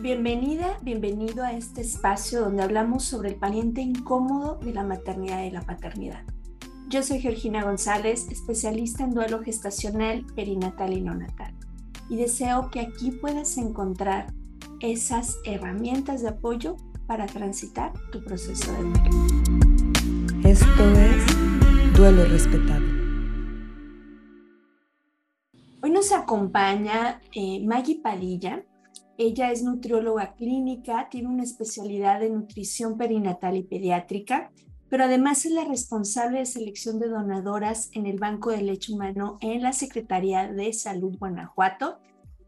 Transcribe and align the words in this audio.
Bienvenida, 0.00 0.78
bienvenido 0.80 1.42
a 1.42 1.54
este 1.54 1.80
espacio 1.80 2.42
donde 2.42 2.62
hablamos 2.62 3.02
sobre 3.02 3.30
el 3.30 3.34
pariente 3.34 3.80
incómodo 3.80 4.60
de 4.62 4.72
la 4.72 4.84
maternidad 4.84 5.42
y 5.42 5.50
la 5.50 5.62
paternidad. 5.62 6.22
Yo 6.88 7.02
soy 7.02 7.18
Georgina 7.18 7.64
González, 7.64 8.28
especialista 8.30 9.02
en 9.02 9.12
duelo 9.12 9.42
gestacional, 9.42 10.24
perinatal 10.36 10.92
y 10.92 11.00
neonatal, 11.00 11.52
y 12.08 12.14
deseo 12.14 12.70
que 12.70 12.78
aquí 12.78 13.10
puedas 13.10 13.58
encontrar 13.58 14.32
esas 14.78 15.36
herramientas 15.44 16.22
de 16.22 16.28
apoyo 16.28 16.76
para 17.08 17.26
transitar 17.26 17.92
tu 18.12 18.22
proceso 18.22 18.70
de 18.70 18.78
duelo. 18.78 19.10
Esto 20.44 20.90
es 20.92 21.96
Duelo 21.96 22.24
Respetado. 22.26 22.86
Hoy 25.82 25.90
nos 25.90 26.12
acompaña 26.12 27.20
eh, 27.34 27.66
Maggie 27.66 28.00
Padilla, 28.00 28.64
ella 29.18 29.50
es 29.50 29.64
nutrióloga 29.64 30.34
clínica, 30.36 31.08
tiene 31.10 31.28
una 31.28 31.42
especialidad 31.42 32.20
de 32.20 32.30
nutrición 32.30 32.96
perinatal 32.96 33.56
y 33.56 33.64
pediátrica, 33.64 34.52
pero 34.88 35.04
además 35.04 35.44
es 35.44 35.50
la 35.50 35.64
responsable 35.64 36.38
de 36.38 36.46
selección 36.46 37.00
de 37.00 37.08
donadoras 37.08 37.90
en 37.94 38.06
el 38.06 38.18
Banco 38.18 38.50
de 38.50 38.62
Leche 38.62 38.92
Humano 38.92 39.36
en 39.40 39.62
la 39.62 39.72
Secretaría 39.72 40.46
de 40.46 40.72
Salud 40.72 41.18
Guanajuato 41.18 41.98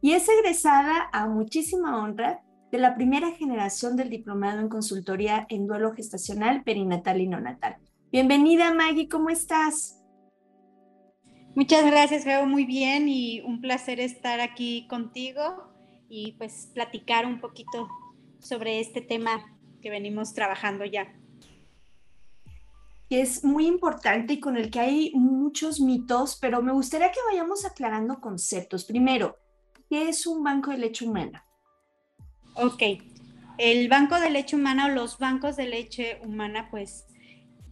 y 0.01 0.13
es 0.13 0.29
egresada 0.29 1.11
a 1.13 1.27
muchísima 1.27 2.03
honra 2.03 2.43
de 2.71 2.79
la 2.79 2.95
primera 2.95 3.33
generación 3.33 3.97
del 3.97 4.09
diplomado 4.09 4.61
en 4.61 4.69
consultoría 4.69 5.47
en 5.51 5.67
duelo 5.67 5.93
gestacional, 5.93 6.63
perinatal 6.63 7.21
y 7.21 7.27
neonatal. 7.27 7.79
Bienvenida 8.13 8.73
Maggie, 8.73 9.09
¿cómo 9.09 9.29
estás? 9.29 10.05
Muchas 11.57 11.85
gracias, 11.85 12.23
Geo, 12.23 12.47
muy 12.47 12.65
bien 12.65 13.09
y 13.09 13.41
un 13.41 13.61
placer 13.61 13.99
estar 13.99 14.41
aquí 14.41 14.87
contigo 14.87 15.70
y 16.11 16.33
pues 16.33 16.69
platicar 16.75 17.25
un 17.25 17.41
poquito 17.41 17.89
sobre 18.41 18.81
este 18.81 19.01
tema 19.01 19.57
que 19.81 19.89
venimos 19.89 20.35
trabajando 20.35 20.85
ya. 20.85 21.15
Es 23.09 23.45
muy 23.45 23.67
importante 23.67 24.35
y 24.35 24.41
con 24.41 24.57
el 24.57 24.71
que 24.71 24.81
hay 24.81 25.13
muchos 25.15 25.81
mitos, 25.81 26.37
pero 26.41 26.63
me 26.63 26.73
gustaría 26.73 27.11
que 27.11 27.19
vayamos 27.31 27.65
aclarando 27.65 28.21
conceptos. 28.21 28.85
Primero, 28.85 29.37
¿qué 29.89 30.09
es 30.09 30.27
un 30.27 30.45
banco 30.45 30.71
de 30.71 30.79
leche 30.79 31.07
humana? 31.07 31.47
Ok, 32.55 32.83
el 33.59 33.89
banco 33.89 34.19
de 34.21 34.31
leche 34.31 34.57
humana 34.57 34.87
o 34.87 34.91
los 34.91 35.19
bancos 35.19 35.57
de 35.57 35.67
leche 35.67 36.21
humana, 36.25 36.69
pues, 36.71 37.07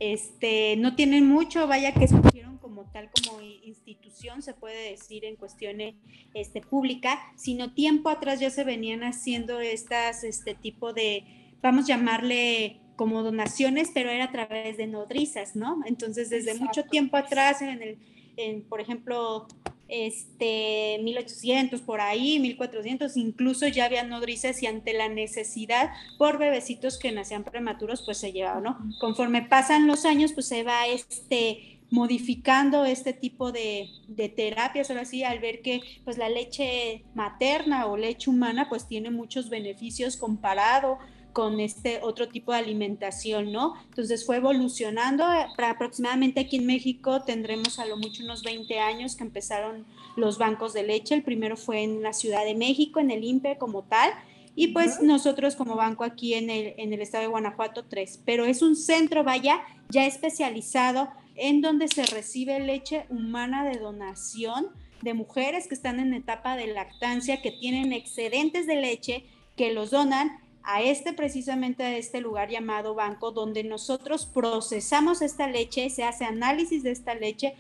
este, 0.01 0.77
no 0.77 0.95
tienen 0.95 1.27
mucho, 1.27 1.67
vaya 1.67 1.93
que 1.93 2.09
surgieron 2.09 2.59
como 2.59 2.85
tal 2.91 3.11
como 3.11 3.41
institución, 3.41 4.43
se 4.43 4.55
puede 4.55 4.91
decir 4.91 5.25
en 5.25 5.37
cuestiones 5.37 5.95
este, 6.35 6.61
pública, 6.61 7.19
sino 7.37 7.73
tiempo 7.73 8.09
atrás 8.09 8.41
ya 8.41 8.51
se 8.51 8.65
venían 8.65 9.03
haciendo 9.03 9.61
estas, 9.61 10.25
este 10.25 10.55
tipo 10.55 10.93
de, 10.93 11.25
vamos 11.63 11.85
a 11.85 11.89
llamarle 11.89 12.81
como 12.97 13.23
donaciones, 13.23 13.91
pero 13.95 14.11
era 14.11 14.25
a 14.25 14.33
través 14.33 14.77
de 14.77 14.87
nodrizas, 14.87 15.55
¿no? 15.55 15.81
Entonces, 15.87 16.31
desde 16.31 16.55
mucho 16.55 16.85
tiempo 16.85 17.17
atrás, 17.17 17.63
en 17.63 17.81
el, 17.81 17.99
en, 18.37 18.63
por 18.63 18.81
ejemplo, 18.81 19.47
este 19.89 20.99
1800 21.03 21.81
por 21.81 22.01
ahí, 22.01 22.39
1400, 22.39 23.17
incluso 23.17 23.67
ya 23.69 23.87
había 23.87 24.05
nodrizas 24.05 24.63
y 24.63 24.67
ante 24.67 24.93
la 24.93 25.09
necesidad 25.09 25.91
por 26.19 26.39
bebecitos 26.39 26.99
que 26.99 27.13
nacían 27.13 27.45
prematuros, 27.45 28.03
pues 28.03 28.19
se 28.19 28.33
llevaba, 28.33 28.61
¿no? 28.61 28.79
Conforme 29.01 29.43
pasan 29.43 29.87
los 29.87 30.05
años, 30.05 30.33
pues 30.33 30.47
se 30.47 30.63
va 30.63 30.87
este 30.87 31.79
modificando 31.91 32.85
este 32.85 33.13
tipo 33.13 33.51
de, 33.53 33.89
terapias, 34.37 34.91
ahora 34.91 35.05
sí, 35.05 35.25
al 35.25 35.39
ver 35.39 35.63
que 35.63 35.81
pues 36.05 36.19
la 36.19 36.29
leche 36.29 37.05
materna 37.15 37.87
o 37.87 37.97
leche 37.97 38.31
humana 38.31 38.69
pues 38.69 38.87
tiene 38.87 39.11
muchos 39.11 39.49
beneficios 39.49 40.17
comparado 40.17 40.99
con 41.33 41.61
este 41.61 42.01
otro 42.03 42.29
tipo 42.29 42.53
de 42.53 42.59
alimentación, 42.59 43.53
¿no? 43.53 43.75
Entonces 43.89 44.27
fue 44.27 44.37
evolucionando, 44.37 45.25
para 45.57 45.71
aproximadamente 45.71 46.41
aquí 46.41 46.57
en 46.57 46.67
México 46.67 47.23
tendremos 47.23 47.79
a 47.79 47.87
lo 47.87 47.97
mucho 47.97 48.25
unos 48.25 48.43
20 48.43 48.79
años 48.81 49.17
que 49.17 49.25
empezaron 49.25 49.87
los 50.17 50.39
bancos 50.39 50.73
de 50.73 50.83
leche, 50.83 51.15
el 51.15 51.23
primero 51.23 51.57
fue 51.57 51.83
en 51.83 52.03
la 52.03 52.13
Ciudad 52.13 52.45
de 52.45 52.55
México, 52.55 53.01
en 53.01 53.11
el 53.11 53.25
INPE 53.25 53.57
como 53.59 53.85
tal, 53.85 54.11
y 54.55 54.69
pues 54.69 55.01
nosotros 55.01 55.55
como 55.55 55.77
banco 55.77 56.03
aquí 56.03 56.35
en 56.35 56.51
el, 56.51 56.75
en 56.79 56.93
el 56.93 57.01
estado 57.01 57.23
de 57.23 57.29
Guanajuato, 57.29 57.85
tres, 57.85 58.21
pero 58.25 58.45
es 58.45 58.61
un 58.61 58.75
centro, 58.75 59.23
vaya, 59.23 59.61
ya 59.89 60.05
especializado 60.07 61.09
en 61.37 61.61
donde 61.61 61.87
se 61.87 62.05
recibe 62.07 62.59
leche 62.59 63.07
humana 63.09 63.65
de 63.65 63.79
donación 63.79 64.67
de 65.03 65.15
mujeres 65.15 65.69
que 65.69 65.75
están 65.75 66.01
en 66.01 66.13
etapa 66.13 66.57
de 66.57 66.67
lactancia, 66.67 67.41
que 67.41 67.53
tienen 67.53 67.93
excedentes 67.93 68.67
de 68.67 68.77
leche, 68.77 69.25
que 69.57 69.73
los 69.73 69.91
donan 69.91 70.41
a 70.71 70.83
este 70.83 71.15
precisamente 71.15 71.83
a 71.83 71.97
este 71.97 72.21
lugar 72.21 72.51
llamado 72.51 72.95
banco, 72.95 73.33
donde 73.33 73.65
nosotros 73.65 74.27
procesamos 74.27 75.23
esta 75.23 75.47
leche, 75.47 75.89
se 75.89 76.05
hace 76.05 76.27
análisis 76.27 76.83
de 76.83 76.91
esta 76.91 77.15
leche 77.15 77.55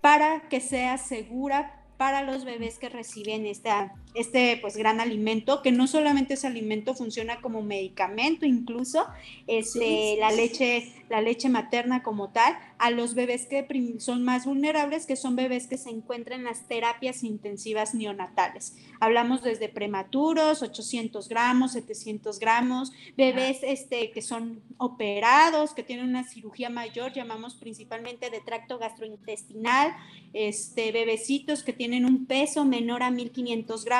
para 0.00 0.48
que 0.48 0.58
sea 0.58 0.98
segura 0.98 1.84
para 1.98 2.22
los 2.22 2.44
bebés 2.44 2.80
que 2.80 2.88
reciben 2.88 3.46
esta, 3.46 3.94
este 4.14 4.58
pues 4.60 4.76
gran 4.76 5.00
alimento, 5.00 5.62
que 5.62 5.72
no 5.72 5.86
solamente 5.86 6.34
ese 6.34 6.46
alimento 6.46 6.94
funciona 6.94 7.40
como 7.40 7.62
medicamento, 7.62 8.46
incluso 8.46 9.06
este, 9.46 10.16
la 10.18 10.30
leche, 10.30 10.92
la 11.08 11.20
leche 11.20 11.48
materna 11.48 12.02
como 12.02 12.30
tal, 12.30 12.58
a 12.78 12.90
los 12.90 13.14
bebés 13.14 13.46
que 13.46 13.66
son 13.98 14.24
más 14.24 14.46
vulnerables, 14.46 15.06
que 15.06 15.16
son 15.16 15.36
bebés 15.36 15.66
que 15.66 15.78
se 15.78 15.90
encuentran 15.90 16.40
en 16.40 16.46
las 16.46 16.66
terapias 16.66 17.22
intensivas 17.22 17.94
neonatales. 17.94 18.76
Hablamos 19.00 19.42
desde 19.42 19.68
prematuros, 19.68 20.62
800 20.62 21.28
gramos, 21.28 21.72
700 21.72 22.38
gramos, 22.38 22.92
bebés 23.16 23.58
este, 23.62 24.10
que 24.10 24.22
son 24.22 24.62
operados, 24.78 25.74
que 25.74 25.82
tienen 25.82 26.06
una 26.08 26.24
cirugía 26.24 26.70
mayor, 26.70 27.12
llamamos 27.12 27.56
principalmente 27.56 28.30
de 28.30 28.40
tracto 28.40 28.78
gastrointestinal, 28.78 29.94
este, 30.32 30.92
bebecitos 30.92 31.62
que 31.62 31.72
tienen 31.72 32.04
un 32.04 32.26
peso 32.26 32.64
menor 32.64 33.02
a 33.02 33.10
1500 33.10 33.84
gramos 33.84 33.97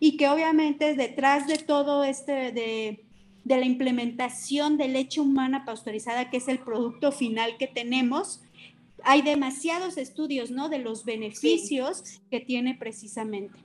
y 0.00 0.16
que 0.16 0.28
obviamente 0.28 0.94
detrás 0.94 1.46
de 1.46 1.58
todo 1.58 2.04
este 2.04 2.52
de 2.52 3.04
de 3.44 3.58
la 3.58 3.66
implementación 3.66 4.78
de 4.78 4.88
leche 4.88 5.20
humana 5.20 5.64
pasteurizada, 5.64 6.30
que 6.30 6.38
es 6.38 6.48
el 6.48 6.58
producto 6.58 7.12
final 7.12 7.56
que 7.58 7.66
tenemos, 7.66 8.42
hay 9.04 9.20
demasiados 9.20 9.98
estudios, 9.98 10.50
¿no? 10.50 10.70
De 10.70 10.78
los 10.78 11.04
beneficios 11.04 12.20
que 12.30 12.40
tiene 12.40 12.74
precisamente. 12.74 13.58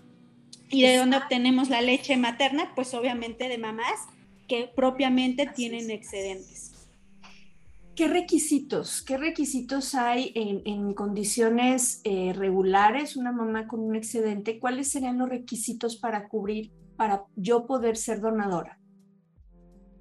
¿Y 0.69 0.81
de 0.81 0.97
dónde 0.97 1.17
obtenemos 1.17 1.69
la 1.69 1.81
leche 1.81 2.17
materna? 2.17 2.73
Pues 2.75 2.93
obviamente 2.93 3.47
de 3.47 3.57
mamás 3.57 4.01
que 4.47 4.69
propiamente 4.75 5.47
tienen 5.47 5.89
excedentes. 5.89 6.68
¿Qué 7.99 8.07
requisitos? 8.07 9.01
¿Qué 9.01 9.17
requisitos 9.17 9.93
hay 9.93 10.31
en, 10.33 10.93
condiciones 10.93 11.99
eh, 12.05 12.31
regulares, 12.31 13.17
una 13.17 13.33
mamá 13.33 13.67
con 13.67 13.81
un 13.81 13.93
excedente? 13.93 14.57
¿Cuáles 14.57 14.87
serían 14.87 15.17
los 15.17 15.27
requisitos 15.27 15.97
para 15.97 16.29
cubrir, 16.29 16.71
para 16.95 17.25
yo 17.35 17.65
poder 17.65 17.97
ser 17.97 18.21
donadora? 18.21 18.78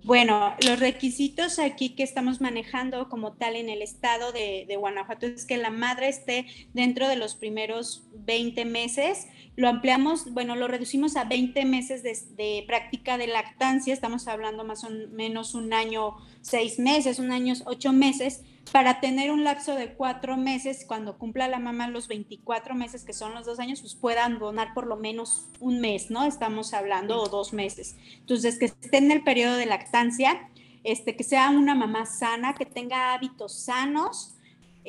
Bueno, 0.04 0.54
los 0.64 0.78
requisitos 0.78 1.59
aquí 1.59 1.91
que 1.91 2.03
estamos 2.03 2.41
manejando 2.41 3.09
como 3.09 3.32
tal 3.32 3.56
en 3.56 3.69
el 3.69 3.82
estado 3.82 4.32
de, 4.32 4.66
Guanajuato 4.78 5.26
es 5.26 5.44
que 5.44 5.59
la 5.59 5.70
madre 5.70 6.09
esté 6.09 6.47
dentro 6.72 7.09
de 7.09 7.16
los 7.16 7.34
primeros 7.34 8.04
20 8.12 8.64
meses. 8.64 9.26
Lo 9.56 9.69
ampliamos, 9.69 10.32
bueno, 10.32 10.54
lo 10.56 10.69
reducimos 10.69 11.16
a 11.16 11.25
20 11.25 11.64
meses 11.64 12.03
de, 12.03 12.16
de 12.37 12.64
práctica 12.66 13.19
de 13.19 13.26
lactancia. 13.26 13.92
Estamos 13.92 14.28
hablando 14.28 14.64
más 14.64 14.84
o 14.84 14.91
menos 14.91 15.54
un 15.54 15.72
año, 15.72 16.16
seis 16.41 16.78
meses, 16.78 17.19
un 17.19 17.32
año, 17.32 17.54
ocho 17.66 17.92
meses 17.92 18.44
para 18.69 19.01
tener 19.01 19.31
un 19.31 19.45
lapso 19.45 19.75
de 19.75 19.95
cuatro 19.95 20.37
meses, 20.37 20.84
cuando 20.87 21.19
cumpla 21.19 21.49
la 21.49 21.59
mamá 21.59 21.89
los 21.89 22.09
24 22.09 22.75
meses, 22.75 23.05
que 23.05 23.12
son 23.12 23.34
los 23.34 23.47
dos 23.47 23.59
años, 23.59 23.81
pues 23.81 23.95
puedan 23.95 24.39
donar 24.39 24.75
por 24.75 24.87
lo 24.87 24.97
menos 24.97 25.49
un 25.61 25.81
mes, 25.81 26.11
¿no? 26.11 26.25
Estamos 26.25 26.75
hablando, 26.75 27.21
o 27.21 27.29
dos 27.29 27.53
meses. 27.53 27.97
Entonces, 28.21 28.59
que 28.59 28.67
esté 28.67 28.99
en 28.99 29.11
el 29.11 29.23
periodo 29.23 29.56
de 29.56 29.67
lactancia, 29.67 30.49
este, 30.85 31.17
que 31.17 31.25
sea 31.25 31.50
una 31.50 31.75
mamá 31.75 32.06
sana, 32.06 32.55
que 32.55 32.67
tenga 32.67 33.15
hábitos 33.15 33.59
sanos, 33.59 34.38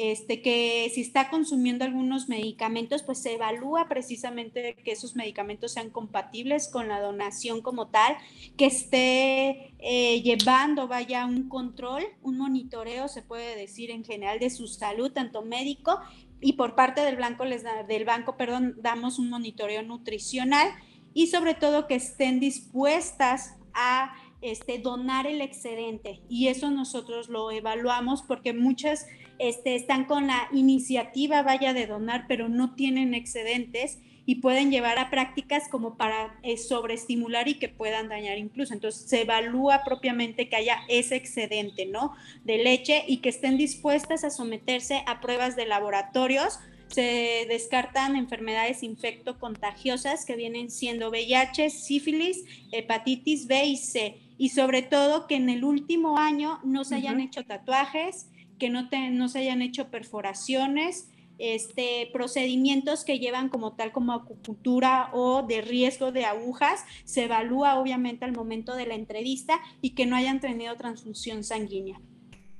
este, 0.01 0.41
que 0.41 0.89
si 0.93 1.01
está 1.01 1.29
consumiendo 1.29 1.83
algunos 1.83 2.29
medicamentos, 2.29 3.03
pues 3.03 3.21
se 3.21 3.33
evalúa 3.33 3.89
precisamente 3.89 4.73
que 4.75 4.93
esos 4.93 5.17
medicamentos 5.17 5.73
sean 5.73 5.89
compatibles 5.89 6.69
con 6.69 6.87
la 6.87 7.01
donación 7.01 7.61
como 7.61 7.89
tal, 7.89 8.15
que 8.55 8.67
esté 8.67 9.73
eh, 9.79 10.21
llevando, 10.21 10.87
vaya, 10.87 11.25
un 11.25 11.49
control, 11.49 12.01
un 12.21 12.37
monitoreo, 12.37 13.09
se 13.09 13.23
puede 13.23 13.57
decir 13.57 13.91
en 13.91 14.05
general, 14.05 14.39
de 14.39 14.49
su 14.49 14.67
salud, 14.67 15.11
tanto 15.11 15.41
médico 15.41 15.99
y 16.39 16.53
por 16.53 16.75
parte 16.75 17.01
del, 17.01 17.17
blanco 17.17 17.43
les 17.43 17.65
del 17.89 18.05
banco, 18.05 18.37
perdón, 18.37 18.75
damos 18.81 19.19
un 19.19 19.29
monitoreo 19.29 19.83
nutricional 19.83 20.69
y 21.13 21.27
sobre 21.27 21.55
todo 21.55 21.87
que 21.87 21.95
estén 21.95 22.39
dispuestas 22.39 23.57
a 23.73 24.15
este, 24.41 24.79
donar 24.79 25.27
el 25.27 25.41
excedente. 25.41 26.21
Y 26.29 26.47
eso 26.47 26.71
nosotros 26.71 27.27
lo 27.27 27.51
evaluamos 27.51 28.21
porque 28.21 28.53
muchas 28.53 29.05
este, 29.39 29.75
están 29.75 30.05
con 30.05 30.27
la 30.27 30.47
iniciativa, 30.53 31.41
vaya, 31.41 31.73
de 31.73 31.87
donar, 31.87 32.25
pero 32.27 32.49
no 32.49 32.75
tienen 32.75 33.13
excedentes 33.13 33.97
y 34.25 34.35
pueden 34.35 34.69
llevar 34.69 34.99
a 34.99 35.09
prácticas 35.09 35.67
como 35.69 35.97
para 35.97 36.39
eh, 36.43 36.57
sobreestimular 36.57 37.47
y 37.47 37.55
que 37.55 37.67
puedan 37.67 38.09
dañar 38.09 38.37
incluso. 38.37 38.75
Entonces 38.75 39.09
se 39.09 39.21
evalúa 39.21 39.81
propiamente 39.83 40.49
que 40.49 40.55
haya 40.55 40.81
ese 40.87 41.15
excedente, 41.15 41.87
¿no? 41.87 42.13
De 42.43 42.59
leche 42.59 43.03
y 43.07 43.17
que 43.17 43.29
estén 43.29 43.57
dispuestas 43.57 44.23
a 44.23 44.29
someterse 44.29 45.03
a 45.07 45.19
pruebas 45.19 45.55
de 45.55 45.65
laboratorios 45.65 46.59
se 46.89 47.45
descartan 47.47 48.15
enfermedades 48.15 48.83
infecto-contagiosas 48.83 50.25
que 50.25 50.35
vienen 50.35 50.71
siendo 50.71 51.09
VIH, 51.09 51.69
sífilis, 51.69 52.43
hepatitis 52.71 53.47
B 53.47 53.65
y 53.65 53.77
C. 53.77 54.17
Y 54.37 54.49
sobre 54.49 54.81
todo 54.81 55.27
que 55.27 55.35
en 55.35 55.49
el 55.49 55.63
último 55.63 56.17
año 56.17 56.59
no 56.63 56.83
se 56.83 56.95
hayan 56.95 57.19
hecho 57.19 57.45
tatuajes, 57.45 58.27
que 58.59 58.69
no, 58.69 58.89
no 59.11 59.29
se 59.29 59.39
hayan 59.39 59.61
hecho 59.61 59.89
perforaciones, 59.89 61.09
este, 61.39 62.09
procedimientos 62.11 63.05
que 63.05 63.17
llevan 63.17 63.49
como 63.49 63.73
tal 63.75 63.91
como 63.93 64.11
acupuntura 64.11 65.09
o 65.13 65.43
de 65.47 65.61
riesgo 65.61 66.11
de 66.11 66.25
agujas, 66.25 66.83
se 67.05 67.23
evalúa 67.23 67.79
obviamente 67.79 68.25
al 68.25 68.33
momento 68.33 68.75
de 68.75 68.85
la 68.85 68.95
entrevista 68.95 69.59
y 69.81 69.95
que 69.95 70.05
no 70.05 70.15
hayan 70.15 70.41
tenido 70.41 70.75
transfusión 70.75 71.43
sanguínea. 71.43 71.99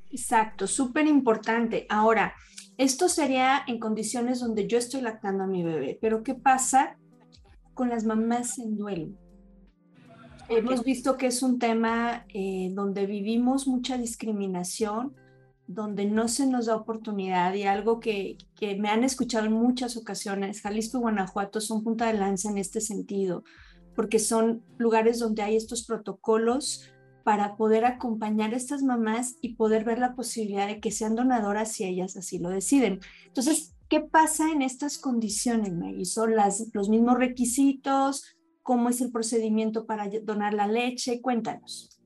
Exacto, 0.09 0.65
súper 0.65 1.07
importante. 1.07 1.85
Ahora, 1.89 2.33
esto 2.77 3.09
sería 3.09 3.61
en 3.67 3.79
condiciones 3.79 4.39
donde 4.39 4.65
yo 4.65 4.77
estoy 4.77 5.01
lactando 5.01 5.43
a 5.43 5.47
mi 5.47 5.63
bebé, 5.63 5.97
pero 6.01 6.23
¿qué 6.23 6.33
pasa 6.33 6.97
con 7.73 7.89
las 7.89 8.05
mamás 8.05 8.57
en 8.57 8.77
duelo? 8.77 9.09
Hemos 10.47 10.83
visto 10.83 11.15
que 11.15 11.27
es 11.27 11.43
un 11.43 11.59
tema 11.59 12.25
eh, 12.33 12.71
donde 12.73 13.05
vivimos 13.05 13.67
mucha 13.67 13.97
discriminación, 13.97 15.13
donde 15.69 16.05
no 16.05 16.27
se 16.27 16.47
nos 16.47 16.65
da 16.65 16.75
oportunidad 16.75 17.53
y 17.53 17.61
algo 17.61 17.99
que, 17.99 18.37
que, 18.55 18.75
me 18.75 18.89
han 18.89 19.03
escuchado 19.03 19.45
en 19.45 19.53
muchas 19.53 19.97
ocasiones, 19.97 20.61
Jalisco 20.61 20.97
y 20.97 21.01
Guanajuato 21.01 21.61
son 21.61 21.83
punta 21.83 22.07
de 22.07 22.17
lanza 22.17 22.49
en 22.49 22.57
este 22.57 22.81
sentido, 22.81 23.43
porque 23.95 24.17
son 24.17 24.63
lugares 24.79 25.19
donde 25.19 25.43
hay 25.43 25.55
estos 25.55 25.85
protocolos 25.85 26.89
para 27.23 27.55
poder 27.55 27.85
acompañar 27.85 28.53
a 28.53 28.57
estas 28.57 28.81
mamás 28.81 29.35
y 29.41 29.53
poder 29.53 29.83
ver 29.83 29.99
la 29.99 30.15
posibilidad 30.15 30.65
de 30.65 30.79
que 30.79 30.89
sean 30.89 31.13
donadoras 31.13 31.71
si 31.71 31.83
ellas 31.83 32.17
así 32.17 32.39
lo 32.39 32.49
deciden. 32.49 32.99
Entonces, 33.27 33.75
¿qué 33.89 33.99
pasa 33.99 34.51
en 34.51 34.63
estas 34.63 34.97
condiciones, 34.97 35.71
Maggie? 35.71 36.05
¿Son 36.05 36.35
las, 36.35 36.65
los 36.73 36.89
mismos 36.89 37.19
requisitos? 37.19 38.23
¿Cómo 38.63 38.89
es 38.89 39.01
el 39.01 39.11
procedimiento 39.11 39.85
para 39.85 40.09
donar 40.23 40.55
la 40.55 40.65
leche? 40.65 41.21
Cuéntanos. 41.21 42.01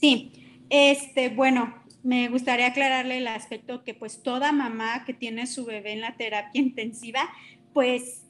Sí, 0.00 0.32
este, 0.68 1.28
bueno, 1.28 1.85
me 2.06 2.28
gustaría 2.28 2.68
aclararle 2.68 3.18
el 3.18 3.26
aspecto 3.26 3.82
que 3.82 3.92
pues 3.92 4.22
toda 4.22 4.52
mamá 4.52 5.04
que 5.04 5.12
tiene 5.12 5.48
su 5.48 5.64
bebé 5.64 5.92
en 5.92 6.02
la 6.02 6.16
terapia 6.16 6.60
intensiva, 6.60 7.28
pues 7.72 8.25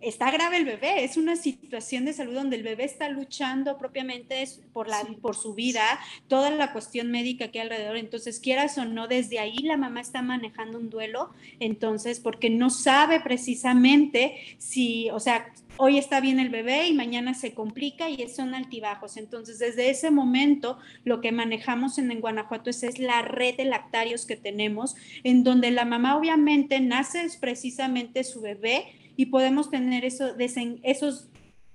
está 0.00 0.30
grave 0.30 0.58
el 0.58 0.64
bebé, 0.64 1.04
es 1.04 1.16
una 1.16 1.36
situación 1.36 2.04
de 2.04 2.12
salud 2.12 2.34
donde 2.34 2.56
el 2.56 2.62
bebé 2.62 2.84
está 2.84 3.08
luchando 3.08 3.78
propiamente 3.78 4.44
por, 4.72 4.88
la, 4.88 5.02
por 5.20 5.34
su 5.34 5.54
vida, 5.54 5.82
toda 6.28 6.50
la 6.50 6.72
cuestión 6.72 7.10
médica 7.10 7.48
que 7.48 7.60
hay 7.60 7.64
alrededor, 7.64 7.96
entonces 7.96 8.40
quieras 8.40 8.78
o 8.78 8.84
no, 8.84 9.08
desde 9.08 9.38
ahí 9.38 9.58
la 9.58 9.76
mamá 9.76 10.00
está 10.00 10.22
manejando 10.22 10.78
un 10.78 10.90
duelo, 10.90 11.30
entonces 11.60 12.20
porque 12.20 12.50
no 12.50 12.70
sabe 12.70 13.20
precisamente 13.20 14.36
si, 14.58 15.10
o 15.10 15.20
sea, 15.20 15.52
hoy 15.78 15.96
está 15.96 16.20
bien 16.20 16.40
el 16.40 16.50
bebé 16.50 16.88
y 16.88 16.94
mañana 16.94 17.34
se 17.34 17.54
complica 17.54 18.10
y 18.10 18.28
son 18.28 18.54
altibajos. 18.54 19.16
Entonces, 19.16 19.58
desde 19.58 19.90
ese 19.90 20.10
momento, 20.10 20.78
lo 21.04 21.20
que 21.20 21.32
manejamos 21.32 21.98
en, 21.98 22.20
Guanajuato 22.20 22.68
es, 22.68 22.82
es, 22.82 22.98
la 22.98 23.22
red 23.22 23.56
de 23.56 23.64
lactarios 23.64 24.26
que 24.26 24.36
tenemos, 24.36 24.96
en 25.22 25.44
donde 25.44 25.70
la 25.70 25.84
mamá 25.84 26.16
obviamente 26.16 26.80
nace 26.80 27.24
precisamente 27.40 28.24
su 28.24 28.40
bebé, 28.40 28.86
y 29.18 29.26
podemos 29.26 29.68
tener 29.68 30.04
eso, 30.04 30.36
esos, 30.38 31.28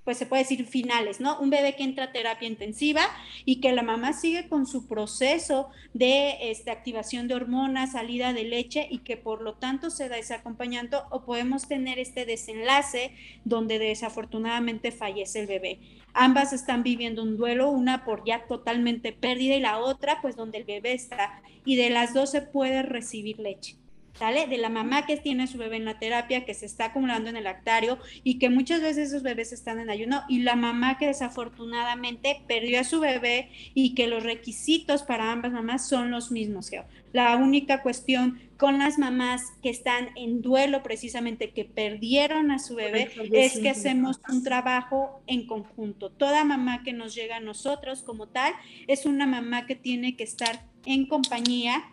pues 0.06 0.18
se 0.18 0.26
puede 0.26 0.44
decir 0.44 0.66
finales, 0.66 1.20
¿no? 1.20 1.38
Un 1.42 1.50
bebé 1.50 1.76
que 1.76 1.84
entra 1.84 2.06
a 2.06 2.12
terapia 2.14 2.48
intensiva 2.48 3.02
y 3.44 3.60
que 3.60 3.74
la 3.74 3.84
mamá 3.84 4.14
sigue 4.14 4.48
con 4.48 4.66
su 4.66 4.88
proceso 4.88 5.70
de 5.94 6.52
este, 6.52 6.72
activación 6.72 7.28
de 7.28 7.36
hormonas, 7.36 7.92
salida 7.92 8.32
de 8.32 8.46
leche 8.46 8.88
y 8.90 9.00
que 9.00 9.18
por 9.18 9.42
lo 9.42 9.56
tanto 9.56 9.90
se 9.90 10.08
da 10.08 10.18
ese 10.18 10.34
acompañamiento 10.34 11.04
o 11.12 11.26
podemos 11.26 11.68
tener 11.68 12.00
este 12.00 12.26
desenlace 12.26 13.14
donde 13.44 13.78
desafortunadamente 13.78 14.94
fallece 14.94 15.42
el 15.42 15.48
bebé. 15.48 15.82
Ambas 16.14 16.54
están 16.54 16.82
viviendo 16.82 17.24
un 17.24 17.36
duelo, 17.36 17.72
una 17.72 18.06
por 18.06 18.24
ya 18.26 18.48
totalmente 18.48 19.12
pérdida 19.12 19.56
y 19.56 19.60
la 19.60 19.80
otra 19.80 20.22
pues 20.22 20.38
donde 20.38 20.60
el 20.60 20.64
bebé 20.64 20.94
está 20.94 21.42
y 21.66 21.76
de 21.76 21.90
las 21.90 22.14
dos 22.14 22.32
se 22.32 22.42
puede 22.42 22.84
recibir 22.84 23.38
leche. 23.40 23.83
¿Sale? 24.18 24.48
De 24.48 24.58
la 24.58 24.70
mamá 24.70 25.06
que 25.06 25.18
tiene 25.18 25.48
su 25.48 25.58
bebé 25.58 25.78
en 25.78 25.86
la 25.86 26.00
terapia, 26.00 26.46
que 26.46 26.54
se 26.54 26.66
está 26.66 26.86
acumulando 26.86 27.30
en 27.30 27.38
el 27.38 27.46
lactario 27.46 27.98
y 28.24 28.40
que 28.40 28.50
muchas 28.50 28.82
veces 28.82 29.10
esos 29.10 29.24
bebés 29.24 29.52
están 29.52 29.80
en 29.80 29.90
ayuno 29.90 30.24
y 30.30 30.40
la 30.40 30.56
mamá 30.56 30.98
que 30.98 31.08
desafortunadamente 31.08 32.42
perdió 32.48 32.82
a 32.82 32.84
su 32.84 33.00
bebé 33.00 33.50
y 33.74 33.96
que 33.96 34.08
los 34.08 34.24
requisitos 34.24 35.04
para 35.04 35.32
ambas 35.32 35.52
mamás 35.52 35.88
son 35.88 36.12
los 36.12 36.32
mismos, 36.32 36.70
Geo. 36.70 36.86
La 37.12 37.36
única 37.36 37.84
cuestión 37.84 38.40
con 38.58 38.80
las 38.80 38.98
mamás 38.98 39.42
que 39.62 39.70
están 39.70 40.10
en 40.16 40.42
duelo 40.42 40.84
precisamente, 40.84 41.52
que 41.52 41.66
perdieron 41.66 42.50
a 42.50 42.60
su 42.60 42.76
bebé, 42.76 43.12
es 43.32 43.60
que 43.60 43.70
hacemos 43.70 44.20
un 44.30 44.44
trabajo 44.44 45.22
en 45.28 45.46
conjunto. 45.46 46.10
Toda 46.12 46.44
mamá 46.44 46.82
que 46.84 46.94
nos 46.94 47.14
llega 47.14 47.38
a 47.38 47.40
nosotros 47.40 48.04
como 48.04 48.30
tal 48.30 48.54
es 48.88 49.06
una 49.06 49.28
mamá 49.28 49.66
que 49.66 49.76
tiene 49.76 50.16
que 50.16 50.24
estar 50.24 50.66
en 50.86 51.06
compañía 51.08 51.93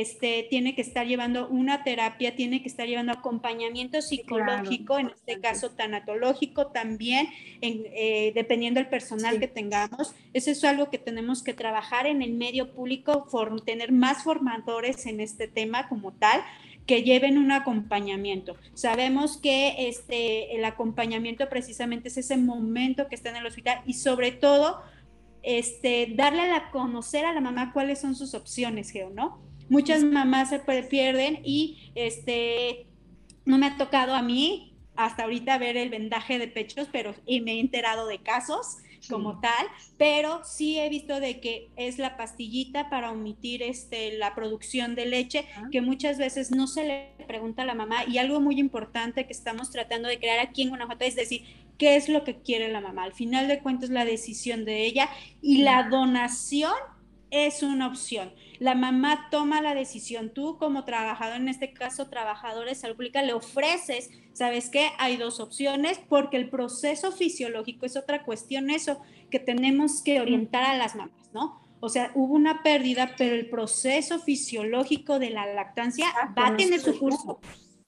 este, 0.00 0.46
tiene 0.48 0.74
que 0.74 0.80
estar 0.80 1.06
llevando 1.06 1.48
una 1.48 1.84
terapia, 1.84 2.34
tiene 2.34 2.62
que 2.62 2.68
estar 2.68 2.86
llevando 2.86 3.12
acompañamiento 3.12 4.00
psicológico, 4.00 4.98
en 4.98 5.10
este 5.10 5.38
caso 5.38 5.72
tanatológico 5.72 6.68
también, 6.68 7.28
eh, 7.60 8.32
dependiendo 8.34 8.80
del 8.80 8.88
personal 8.88 9.38
que 9.38 9.48
tengamos. 9.48 10.14
Eso 10.32 10.50
es 10.50 10.64
algo 10.64 10.88
que 10.88 10.96
tenemos 10.96 11.42
que 11.42 11.52
trabajar 11.52 12.06
en 12.06 12.22
el 12.22 12.32
medio 12.32 12.72
público, 12.72 13.28
tener 13.66 13.92
más 13.92 14.24
formadores 14.24 15.04
en 15.04 15.20
este 15.20 15.46
tema 15.46 15.90
como 15.90 16.12
tal 16.12 16.42
que 16.86 17.02
lleven 17.02 17.36
un 17.36 17.52
acompañamiento. 17.52 18.56
Sabemos 18.72 19.36
que 19.36 19.88
este, 19.88 20.56
el 20.56 20.64
acompañamiento 20.64 21.50
precisamente 21.50 22.08
es 22.08 22.16
ese 22.16 22.38
momento 22.38 23.08
que 23.08 23.14
está 23.14 23.28
en 23.28 23.36
el 23.36 23.46
hospital 23.46 23.82
y 23.86 23.92
sobre 23.92 24.32
todo 24.32 24.80
este, 25.42 26.14
darle 26.14 26.50
a 26.50 26.70
conocer 26.70 27.26
a 27.26 27.32
la 27.34 27.42
mamá 27.42 27.74
cuáles 27.74 28.00
son 28.00 28.14
sus 28.14 28.32
opciones, 28.32 28.90
Geo, 28.90 29.10
¿no? 29.10 29.51
Muchas 29.68 30.04
mamás 30.04 30.50
se 30.50 30.58
pierden 30.58 31.40
y 31.44 31.90
este, 31.94 32.86
no 33.44 33.58
me 33.58 33.66
ha 33.66 33.76
tocado 33.76 34.14
a 34.14 34.22
mí 34.22 34.74
hasta 34.96 35.24
ahorita 35.24 35.58
ver 35.58 35.76
el 35.76 35.90
vendaje 35.90 36.38
de 36.38 36.48
pechos, 36.48 36.88
pero 36.92 37.14
y 37.26 37.40
me 37.40 37.54
he 37.54 37.60
enterado 37.60 38.06
de 38.06 38.18
casos 38.18 38.78
como 39.08 39.40
tal, 39.40 39.66
pero 39.98 40.42
sí 40.44 40.78
he 40.78 40.88
visto 40.88 41.18
de 41.18 41.40
que 41.40 41.70
es 41.76 41.98
la 41.98 42.16
pastillita 42.16 42.88
para 42.88 43.10
omitir 43.10 43.62
este, 43.62 44.16
la 44.16 44.34
producción 44.34 44.94
de 44.94 45.06
leche, 45.06 45.46
ah. 45.56 45.68
que 45.72 45.80
muchas 45.80 46.18
veces 46.18 46.50
no 46.50 46.66
se 46.66 46.84
le 46.84 47.24
pregunta 47.26 47.62
a 47.62 47.66
la 47.66 47.74
mamá 47.74 48.04
y 48.06 48.18
algo 48.18 48.40
muy 48.40 48.60
importante 48.60 49.26
que 49.26 49.32
estamos 49.32 49.70
tratando 49.70 50.08
de 50.08 50.18
crear 50.18 50.38
aquí 50.38 50.62
en 50.62 50.68
Guanajuato 50.68 51.04
es 51.04 51.16
decir, 51.16 51.42
¿qué 51.78 51.96
es 51.96 52.08
lo 52.08 52.22
que 52.24 52.40
quiere 52.42 52.68
la 52.68 52.80
mamá? 52.80 53.04
Al 53.04 53.12
final 53.12 53.48
de 53.48 53.58
cuentas 53.58 53.90
la 53.90 54.04
decisión 54.04 54.64
de 54.64 54.84
ella 54.84 55.08
y 55.40 55.62
la 55.62 55.88
donación 55.88 56.72
es 57.32 57.62
una 57.62 57.88
opción. 57.88 58.32
La 58.60 58.76
mamá 58.76 59.28
toma 59.30 59.60
la 59.60 59.74
decisión. 59.74 60.30
Tú 60.30 60.58
como 60.58 60.84
trabajador, 60.84 61.38
en 61.38 61.48
este 61.48 61.72
caso 61.72 62.08
trabajador 62.08 62.68
de 62.68 62.76
salud 62.76 62.94
pública, 62.94 63.22
le 63.22 63.32
ofreces, 63.32 64.10
¿sabes 64.34 64.68
qué? 64.68 64.90
Hay 64.98 65.16
dos 65.16 65.40
opciones 65.40 65.98
porque 66.08 66.36
el 66.36 66.48
proceso 66.48 67.10
fisiológico 67.10 67.86
es 67.86 67.96
otra 67.96 68.22
cuestión, 68.22 68.70
eso 68.70 69.00
que 69.30 69.40
tenemos 69.40 70.02
que 70.02 70.20
orientar 70.20 70.62
a 70.64 70.76
las 70.76 70.94
mamás, 70.94 71.32
¿no? 71.32 71.60
O 71.80 71.88
sea, 71.88 72.12
hubo 72.14 72.34
una 72.34 72.62
pérdida, 72.62 73.14
pero 73.18 73.34
el 73.34 73.48
proceso 73.48 74.20
fisiológico 74.20 75.18
de 75.18 75.30
la 75.30 75.52
lactancia 75.52 76.06
va 76.38 76.48
a 76.48 76.56
tener 76.56 76.78
su 76.80 76.96
curso. 76.98 77.40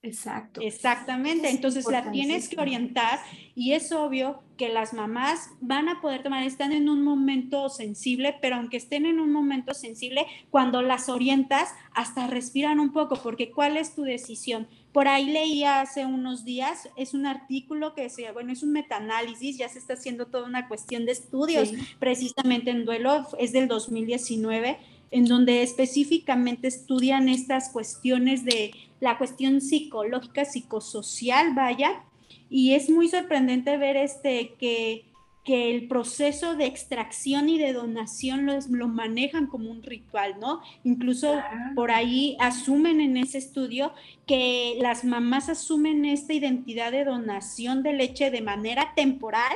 Exacto. 0.05 0.61
Exactamente. 0.61 1.49
Entonces 1.49 1.87
la 1.91 2.11
tienes 2.13 2.49
que 2.51 2.61
orientar 2.61 3.21
y 3.55 3.73
es 3.73 3.91
obvio 3.91 4.43
que 4.59 4.69
las 4.69 4.93
mamás 4.93 5.49
van 5.61 5.89
a 5.89 6.01
poder 6.01 6.23
tomar, 6.23 6.43
están 6.45 6.73
en 6.73 6.89
un 6.89 7.03
momento 7.03 7.71
sensible, 7.71 8.37
pero 8.41 8.57
aunque 8.57 8.77
estén 8.77 9.07
en 9.07 9.19
un 9.19 9.33
momento 9.33 9.73
sensible, 9.73 10.27
cuando 10.51 10.83
las 10.83 11.09
orientas, 11.09 11.71
hasta 11.93 12.27
respiran 12.27 12.81
un 12.81 12.93
poco, 12.93 13.17
porque 13.23 13.51
¿cuál 13.51 13.77
es 13.79 13.95
tu 13.95 14.03
decisión? 14.03 14.69
Por 14.93 15.09
ahí 15.09 15.25
leía 15.25 15.81
hace 15.81 16.05
unos 16.05 16.45
días, 16.45 16.91
es 16.97 17.15
un 17.15 17.27
artículo 17.27 17.95
que 17.95 18.03
decía, 18.03 18.33
bueno, 18.33 18.53
es 18.53 18.63
un 18.63 18.73
metaanálisis, 18.73 19.57
ya 19.57 19.69
se 19.69 19.79
está 19.79 19.95
haciendo 19.95 20.27
toda 20.27 20.45
una 20.45 20.69
cuestión 20.69 21.07
de 21.07 21.13
estudios 21.13 21.73
precisamente 21.99 22.71
en 22.71 22.85
duelo, 22.85 23.27
es 23.39 23.53
del 23.53 23.69
2019 23.69 24.79
en 25.15 25.27
donde 25.27 25.63
específicamente 25.63 26.67
estudian 26.67 27.29
estas 27.29 27.69
cuestiones 27.69 28.45
de 28.45 28.73
la 29.05 29.19
cuestión 29.19 29.61
psicológica, 29.61 30.45
psicosocial, 30.45 31.55
vaya, 31.55 32.03
y 32.49 32.73
es 32.73 32.89
muy 32.89 33.09
sorprendente 33.09 33.77
ver 33.77 33.97
este 33.97 34.55
que 34.59 35.05
que 35.45 35.75
el 35.75 35.89
proceso 35.89 36.57
de 36.57 36.65
extracción 36.65 37.51
y 37.51 37.59
de 37.59 37.75
donación 37.75 38.47
lo, 38.47 38.59
lo 38.71 38.89
manejan 38.89 39.47
como 39.47 39.71
un 39.71 39.83
ritual, 39.83 40.37
¿no? 40.41 40.63
Incluso 40.85 41.39
por 41.75 41.91
ahí 41.91 42.37
asumen 42.41 43.03
en 43.03 43.19
ese 43.19 43.39
estudio 43.39 43.93
que 44.27 44.79
las 44.81 45.05
mamás 45.05 45.51
asumen 45.51 46.07
esta 46.07 46.33
identidad 46.33 46.93
de 46.93 47.05
donación 47.05 47.83
de 47.83 47.93
leche 47.93 48.31
de 48.31 48.41
manera 48.41 48.95
temporal 48.97 49.53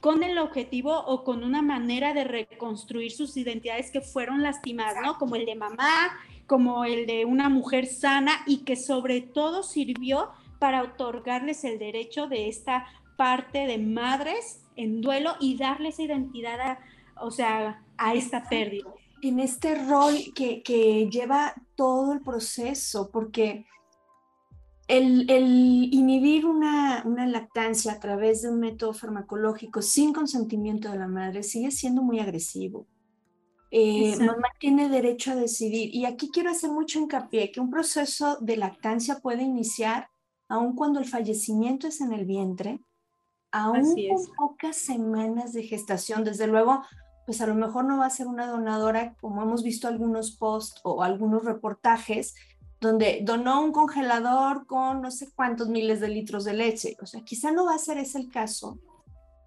con 0.00 0.22
el 0.22 0.38
objetivo 0.38 0.98
o 0.98 1.24
con 1.24 1.44
una 1.44 1.62
manera 1.62 2.14
de 2.14 2.24
reconstruir 2.24 3.12
sus 3.12 3.36
identidades 3.36 3.90
que 3.90 4.00
fueron 4.00 4.42
lastimadas, 4.42 4.96
¿no? 5.04 5.18
Como 5.18 5.36
el 5.36 5.44
de 5.44 5.54
mamá, 5.54 6.18
como 6.46 6.84
el 6.84 7.06
de 7.06 7.26
una 7.26 7.48
mujer 7.48 7.86
sana 7.86 8.32
y 8.46 8.64
que 8.64 8.76
sobre 8.76 9.20
todo 9.20 9.62
sirvió 9.62 10.30
para 10.58 10.82
otorgarles 10.82 11.64
el 11.64 11.78
derecho 11.78 12.26
de 12.26 12.48
esta 12.48 12.86
parte 13.16 13.66
de 13.66 13.78
madres 13.78 14.62
en 14.76 15.02
duelo 15.02 15.34
y 15.38 15.56
darles 15.58 16.00
identidad 16.00 16.60
a, 16.60 16.78
o 17.20 17.30
sea, 17.30 17.84
a 17.98 18.14
esta 18.14 18.48
pérdida. 18.48 18.90
En 19.22 19.38
este 19.38 19.74
rol 19.74 20.16
que, 20.34 20.62
que 20.62 21.10
lleva 21.10 21.54
todo 21.74 22.14
el 22.14 22.22
proceso, 22.22 23.10
porque 23.12 23.66
el, 24.90 25.30
el 25.30 25.88
inhibir 25.92 26.46
una, 26.46 27.02
una, 27.06 27.26
lactancia 27.26 27.92
a 27.92 28.00
través 28.00 28.42
de 28.42 28.50
un 28.50 28.58
método 28.58 28.92
farmacológico 28.92 29.82
sin 29.82 30.12
consentimiento 30.12 30.90
de 30.90 30.98
la 30.98 31.06
madre 31.06 31.44
sigue 31.44 31.70
siendo 31.70 32.02
muy 32.02 32.18
agresivo. 32.18 32.86
Eh, 33.70 34.16
mamá 34.18 34.48
tiene 34.58 34.88
derecho 34.88 35.30
a 35.30 35.36
decidir. 35.36 35.94
Y 35.94 36.06
aquí 36.06 36.28
quiero 36.32 36.50
hacer 36.50 36.70
mucho 36.70 36.98
hincapié 36.98 37.52
que 37.52 37.60
un 37.60 37.70
proceso 37.70 38.38
de 38.40 38.56
lactancia 38.56 39.20
puede 39.20 39.42
iniciar 39.42 40.08
aun 40.48 40.74
cuando 40.74 40.98
el 40.98 41.06
fallecimiento 41.06 41.86
es 41.86 42.00
en 42.00 42.12
el 42.12 42.26
vientre, 42.26 42.80
aún 43.52 43.94
con 43.94 44.36
pocas 44.36 44.76
semanas 44.76 45.52
de 45.52 45.62
gestación, 45.62 46.24
desde 46.24 46.48
luego, 46.48 46.82
pues 47.24 47.40
a 47.40 47.46
lo 47.46 47.54
mejor 47.54 47.84
no 47.84 47.98
va 47.98 48.06
a 48.06 48.10
ser 48.10 48.26
una 48.26 48.48
donadora, 48.48 49.14
como 49.20 49.42
hemos 49.42 49.62
visto 49.62 49.86
algunos 49.86 50.32
posts 50.36 50.80
o 50.82 51.04
algunos 51.04 51.44
reportajes, 51.44 52.34
donde 52.80 53.20
donó 53.22 53.62
un 53.62 53.72
congelador 53.72 54.66
con 54.66 55.02
no 55.02 55.10
sé 55.10 55.28
cuántos 55.34 55.68
miles 55.68 56.00
de 56.00 56.08
litros 56.08 56.44
de 56.44 56.54
leche. 56.54 56.96
O 57.02 57.06
sea, 57.06 57.22
quizá 57.22 57.52
no 57.52 57.66
va 57.66 57.74
a 57.74 57.78
ser 57.78 57.98
ese 57.98 58.18
el 58.18 58.30
caso, 58.30 58.78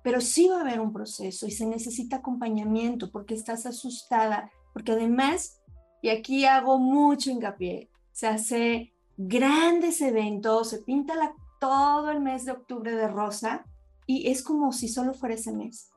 pero 0.03 0.21
sí 0.21 0.47
va 0.49 0.57
a 0.57 0.61
haber 0.61 0.79
un 0.79 0.93
proceso 0.93 1.47
y 1.47 1.51
se 1.51 1.65
necesita 1.65 2.17
acompañamiento 2.17 3.11
porque 3.11 3.33
estás 3.33 3.65
asustada, 3.65 4.51
porque 4.71 4.91
además, 4.91 5.59
y 6.01 6.09
aquí 6.09 6.45
hago 6.45 6.77
mucho 6.77 7.31
hincapié, 7.31 7.89
se 8.11 8.27
hace 8.27 8.93
grandes 9.17 10.01
eventos, 10.01 10.69
se 10.69 10.79
pinta 10.79 11.15
la, 11.15 11.33
todo 11.59 12.11
el 12.11 12.19
mes 12.19 12.45
de 12.45 12.51
octubre 12.51 12.93
de 12.93 13.07
rosa, 13.07 13.65
y 14.05 14.29
es 14.29 14.43
como 14.43 14.73
si 14.73 14.89
solo 14.89 15.13
fuera 15.13 15.35
ese 15.35 15.53
mes. 15.53 15.89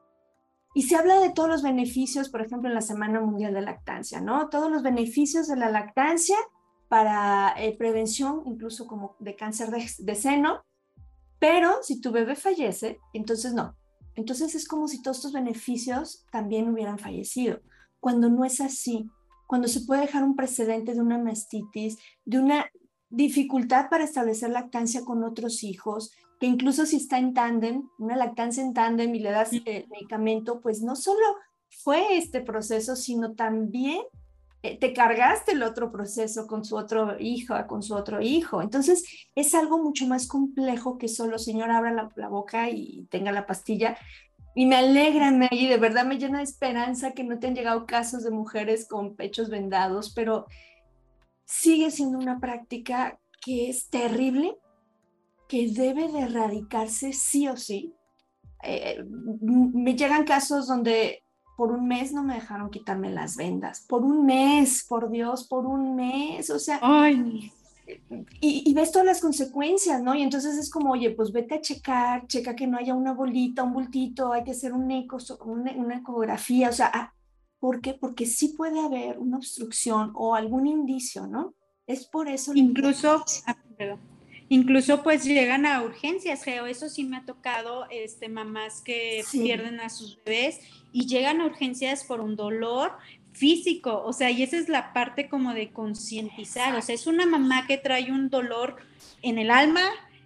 Y 0.74 0.82
se 0.82 0.96
habla 0.96 1.18
de 1.20 1.32
todos 1.32 1.48
los 1.48 1.62
beneficios, 1.62 2.28
por 2.28 2.42
ejemplo, 2.42 2.68
en 2.68 2.74
la 2.74 2.82
Semana 2.82 3.20
Mundial 3.20 3.54
de 3.54 3.62
Lactancia, 3.62 4.20
¿no? 4.20 4.48
Todos 4.48 4.70
los 4.70 4.82
beneficios 4.82 5.48
de 5.48 5.56
la 5.56 5.70
lactancia 5.70 6.36
para 6.88 7.54
eh, 7.58 7.76
prevención, 7.76 8.42
incluso 8.46 8.86
como 8.86 9.16
de 9.18 9.36
cáncer 9.36 9.70
de, 9.70 9.88
de 9.98 10.14
seno, 10.14 10.62
pero 11.38 11.82
si 11.82 12.00
tu 12.00 12.12
bebé 12.12 12.36
fallece, 12.36 12.98
entonces 13.12 13.52
no. 13.52 13.76
Entonces 14.14 14.54
es 14.54 14.66
como 14.66 14.88
si 14.88 15.02
todos 15.02 15.18
estos 15.18 15.32
beneficios 15.32 16.24
también 16.30 16.68
hubieran 16.68 16.98
fallecido, 16.98 17.60
cuando 18.00 18.30
no 18.30 18.44
es 18.44 18.60
así, 18.60 19.10
cuando 19.46 19.68
se 19.68 19.82
puede 19.82 20.02
dejar 20.02 20.24
un 20.24 20.36
precedente 20.36 20.94
de 20.94 21.00
una 21.00 21.18
mastitis, 21.18 21.98
de 22.24 22.38
una 22.38 22.66
dificultad 23.10 23.88
para 23.88 24.04
establecer 24.04 24.50
lactancia 24.50 25.04
con 25.04 25.22
otros 25.22 25.62
hijos, 25.62 26.12
que 26.40 26.46
incluso 26.46 26.86
si 26.86 26.96
está 26.96 27.18
en 27.18 27.34
tándem, 27.34 27.88
una 27.98 28.16
lactancia 28.16 28.62
en 28.62 28.74
tándem 28.74 29.14
y 29.14 29.20
le 29.20 29.30
das 29.30 29.52
el 29.52 29.86
medicamento, 29.88 30.60
pues 30.60 30.82
no 30.82 30.96
solo 30.96 31.24
fue 31.68 32.16
este 32.16 32.40
proceso, 32.40 32.96
sino 32.96 33.34
también 33.34 34.00
eh, 34.00 34.06
te 34.74 34.92
cargaste 34.92 35.52
el 35.52 35.62
otro 35.62 35.92
proceso 35.92 36.46
con 36.46 36.64
su 36.64 36.76
otro 36.76 37.16
hijo, 37.20 37.54
con 37.66 37.82
su 37.82 37.94
otro 37.94 38.20
hijo. 38.20 38.60
Entonces 38.60 39.04
es 39.34 39.54
algo 39.54 39.78
mucho 39.78 40.06
más 40.06 40.26
complejo 40.26 40.98
que 40.98 41.08
solo, 41.08 41.38
señor, 41.38 41.70
abra 41.70 41.92
la, 41.92 42.28
boca 42.28 42.68
y 42.68 43.06
tenga 43.10 43.32
la 43.32 43.46
pastilla. 43.46 43.96
Y 44.54 44.66
me 44.66 44.76
alegra, 44.76 45.30
y 45.50 45.68
de 45.68 45.76
verdad 45.76 46.04
me 46.04 46.18
llena 46.18 46.38
de 46.38 46.44
esperanza 46.44 47.12
que 47.12 47.24
no 47.24 47.38
te 47.38 47.46
han 47.46 47.54
llegado 47.54 47.86
casos 47.86 48.24
de 48.24 48.30
mujeres 48.30 48.88
con 48.88 49.14
pechos 49.14 49.50
vendados, 49.50 50.12
pero 50.14 50.46
sigue 51.44 51.90
siendo 51.90 52.18
una 52.18 52.40
práctica 52.40 53.18
que 53.44 53.68
es 53.70 53.88
terrible 53.88 54.58
que 55.48 55.70
debe 55.70 56.08
de 56.08 56.20
erradicarse 56.20 57.12
sí 57.12 57.48
o 57.48 57.56
sí. 57.56 57.94
Eh, 58.62 59.04
me 59.40 59.94
llegan 59.94 60.24
casos 60.24 60.66
donde 60.66 61.22
por 61.56 61.72
un 61.72 61.88
mes 61.88 62.12
no 62.12 62.22
me 62.22 62.34
dejaron 62.34 62.70
quitarme 62.70 63.10
las 63.10 63.36
vendas, 63.36 63.80
por 63.88 64.04
un 64.04 64.26
mes, 64.26 64.84
por 64.88 65.10
Dios, 65.10 65.46
por 65.48 65.66
un 65.66 65.96
mes, 65.96 66.50
o 66.50 66.58
sea, 66.58 66.78
Ay. 66.82 67.50
Y, 68.40 68.74
ves 68.74 68.90
todas 68.90 69.06
las 69.06 69.20
consecuencias, 69.20 70.02
¿no? 70.02 70.14
Y 70.14 70.22
entonces 70.22 70.58
es 70.58 70.70
como, 70.70 70.92
oye, 70.92 71.10
pues 71.12 71.30
vete 71.30 71.54
a 71.54 71.60
checar, 71.60 72.26
checa 72.26 72.56
que 72.56 72.66
no 72.66 72.78
haya 72.78 72.94
una 72.94 73.12
bolita, 73.12 73.62
un 73.62 73.72
bultito, 73.72 74.32
hay 74.32 74.42
que 74.42 74.50
hacer 74.50 74.72
un 74.72 74.90
eco, 74.90 75.18
una, 75.44 75.94
ecografía, 75.94 76.68
o 76.68 76.72
sea, 76.72 76.90
ah, 76.92 77.14
¿por 77.60 77.80
qué? 77.80 77.94
Porque 77.94 78.26
sí 78.26 78.48
puede 78.48 78.80
haber 78.80 79.18
una 79.18 79.36
obstrucción 79.36 80.10
o 80.14 80.34
algún 80.34 80.66
indicio, 80.66 81.28
¿no? 81.28 81.54
Es 81.86 82.06
por 82.06 82.28
eso. 82.28 82.52
Incluso, 82.54 83.24
ah, 83.46 83.56
Incluso 84.48 85.02
pues 85.02 85.24
llegan 85.24 85.66
a 85.66 85.82
urgencias, 85.82 86.44
Geo, 86.44 86.66
eso 86.66 86.88
sí 86.88 87.04
me 87.04 87.16
ha 87.16 87.24
tocado, 87.24 87.86
este, 87.90 88.28
mamás 88.28 88.80
que 88.80 89.24
pierden 89.32 89.80
a 89.80 89.88
sus 89.88 90.22
bebés 90.24 90.60
y 90.92 91.06
llegan 91.06 91.40
a 91.40 91.46
urgencias 91.46 92.04
por 92.04 92.20
un 92.20 92.36
dolor 92.36 92.92
físico, 93.32 94.02
o 94.04 94.12
sea, 94.12 94.30
y 94.30 94.42
esa 94.42 94.56
es 94.56 94.68
la 94.68 94.92
parte 94.92 95.28
como 95.28 95.52
de 95.52 95.70
concientizar, 95.70 96.74
o 96.74 96.80
sea, 96.80 96.94
es 96.94 97.06
una 97.06 97.26
mamá 97.26 97.66
que 97.66 97.76
trae 97.76 98.10
un 98.10 98.30
dolor 98.30 98.76
en 99.20 99.38
el 99.38 99.50
alma, 99.50 99.82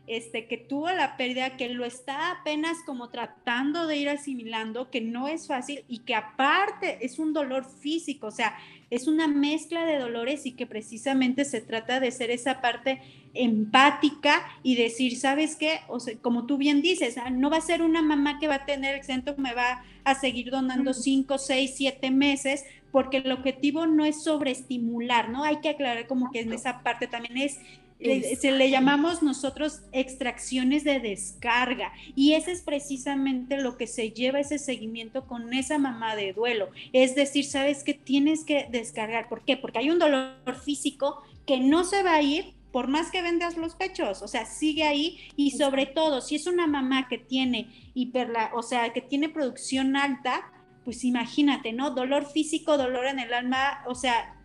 este, 0.06 0.46
que 0.46 0.56
tuvo 0.56 0.90
la 0.90 1.16
pérdida, 1.16 1.56
que 1.56 1.68
lo 1.68 1.84
está 1.84 2.32
apenas 2.32 2.78
como 2.84 3.08
tratando 3.08 3.86
de 3.86 3.96
ir 3.96 4.08
asimilando, 4.08 4.90
que 4.90 5.00
no 5.00 5.28
es 5.28 5.46
fácil 5.46 5.84
y 5.88 6.00
que 6.00 6.14
aparte 6.14 6.98
es 7.00 7.18
un 7.18 7.32
dolor 7.32 7.64
físico, 7.64 8.26
o 8.26 8.32
sea, 8.32 8.56
es 8.90 9.06
una 9.06 9.28
mezcla 9.28 9.86
de 9.86 9.98
dolores 9.98 10.46
y 10.46 10.52
que 10.52 10.66
precisamente 10.66 11.44
se 11.44 11.60
trata 11.60 12.00
de 12.00 12.10
ser 12.10 12.30
esa 12.30 12.60
parte 12.60 13.00
empática 13.34 14.42
y 14.64 14.74
decir, 14.74 15.16
¿sabes 15.16 15.54
qué? 15.54 15.80
O 15.88 16.00
sea, 16.00 16.16
como 16.20 16.46
tú 16.46 16.58
bien 16.58 16.82
dices, 16.82 17.16
ah, 17.16 17.30
no 17.30 17.50
va 17.50 17.58
a 17.58 17.62
ser 17.62 17.82
una 17.82 18.02
mamá 18.02 18.40
que 18.40 18.48
va 18.48 18.56
a 18.56 18.66
tener 18.66 18.96
exento, 18.96 19.36
me 19.36 19.54
va 19.54 19.84
a 20.02 20.14
seguir 20.16 20.50
donando 20.50 20.92
cinco, 20.92 21.38
seis, 21.38 21.74
siete 21.76 22.10
meses, 22.10 22.64
porque 22.90 23.18
el 23.18 23.30
objetivo 23.30 23.86
no 23.86 24.04
es 24.04 24.24
sobreestimular, 24.24 25.28
¿no? 25.28 25.44
Hay 25.44 25.60
que 25.60 25.68
aclarar 25.68 26.08
como 26.08 26.32
que 26.32 26.40
en 26.40 26.52
esa 26.52 26.82
parte 26.82 27.06
también 27.06 27.38
es 27.38 27.60
se 28.00 28.52
le 28.52 28.70
llamamos 28.70 29.22
nosotros 29.22 29.82
extracciones 29.92 30.84
de 30.84 31.00
descarga 31.00 31.92
y 32.14 32.32
ese 32.32 32.52
es 32.52 32.62
precisamente 32.62 33.58
lo 33.58 33.76
que 33.76 33.86
se 33.86 34.10
lleva 34.10 34.40
ese 34.40 34.58
seguimiento 34.58 35.26
con 35.26 35.52
esa 35.52 35.78
mamá 35.78 36.16
de 36.16 36.32
duelo. 36.32 36.70
Es 36.92 37.14
decir, 37.14 37.44
sabes 37.44 37.84
que 37.84 37.94
tienes 37.94 38.44
que 38.44 38.66
descargar. 38.70 39.28
¿Por 39.28 39.44
qué? 39.44 39.56
Porque 39.56 39.80
hay 39.80 39.90
un 39.90 39.98
dolor 39.98 40.34
físico 40.64 41.22
que 41.46 41.60
no 41.60 41.84
se 41.84 42.02
va 42.02 42.14
a 42.14 42.22
ir 42.22 42.54
por 42.72 42.88
más 42.88 43.10
que 43.10 43.22
vendas 43.22 43.56
los 43.56 43.74
pechos, 43.74 44.22
o 44.22 44.28
sea, 44.28 44.46
sigue 44.46 44.84
ahí 44.84 45.18
y 45.34 45.50
sobre 45.52 45.86
todo 45.86 46.20
si 46.20 46.36
es 46.36 46.46
una 46.46 46.68
mamá 46.68 47.08
que 47.08 47.18
tiene 47.18 47.68
hiperla, 47.94 48.52
o 48.54 48.62
sea, 48.62 48.92
que 48.92 49.00
tiene 49.00 49.28
producción 49.28 49.96
alta, 49.96 50.52
pues 50.84 51.04
imagínate, 51.04 51.72
¿no? 51.72 51.90
Dolor 51.90 52.30
físico, 52.30 52.78
dolor 52.78 53.06
en 53.06 53.18
el 53.18 53.34
alma, 53.34 53.82
o 53.88 53.96
sea, 53.96 54.36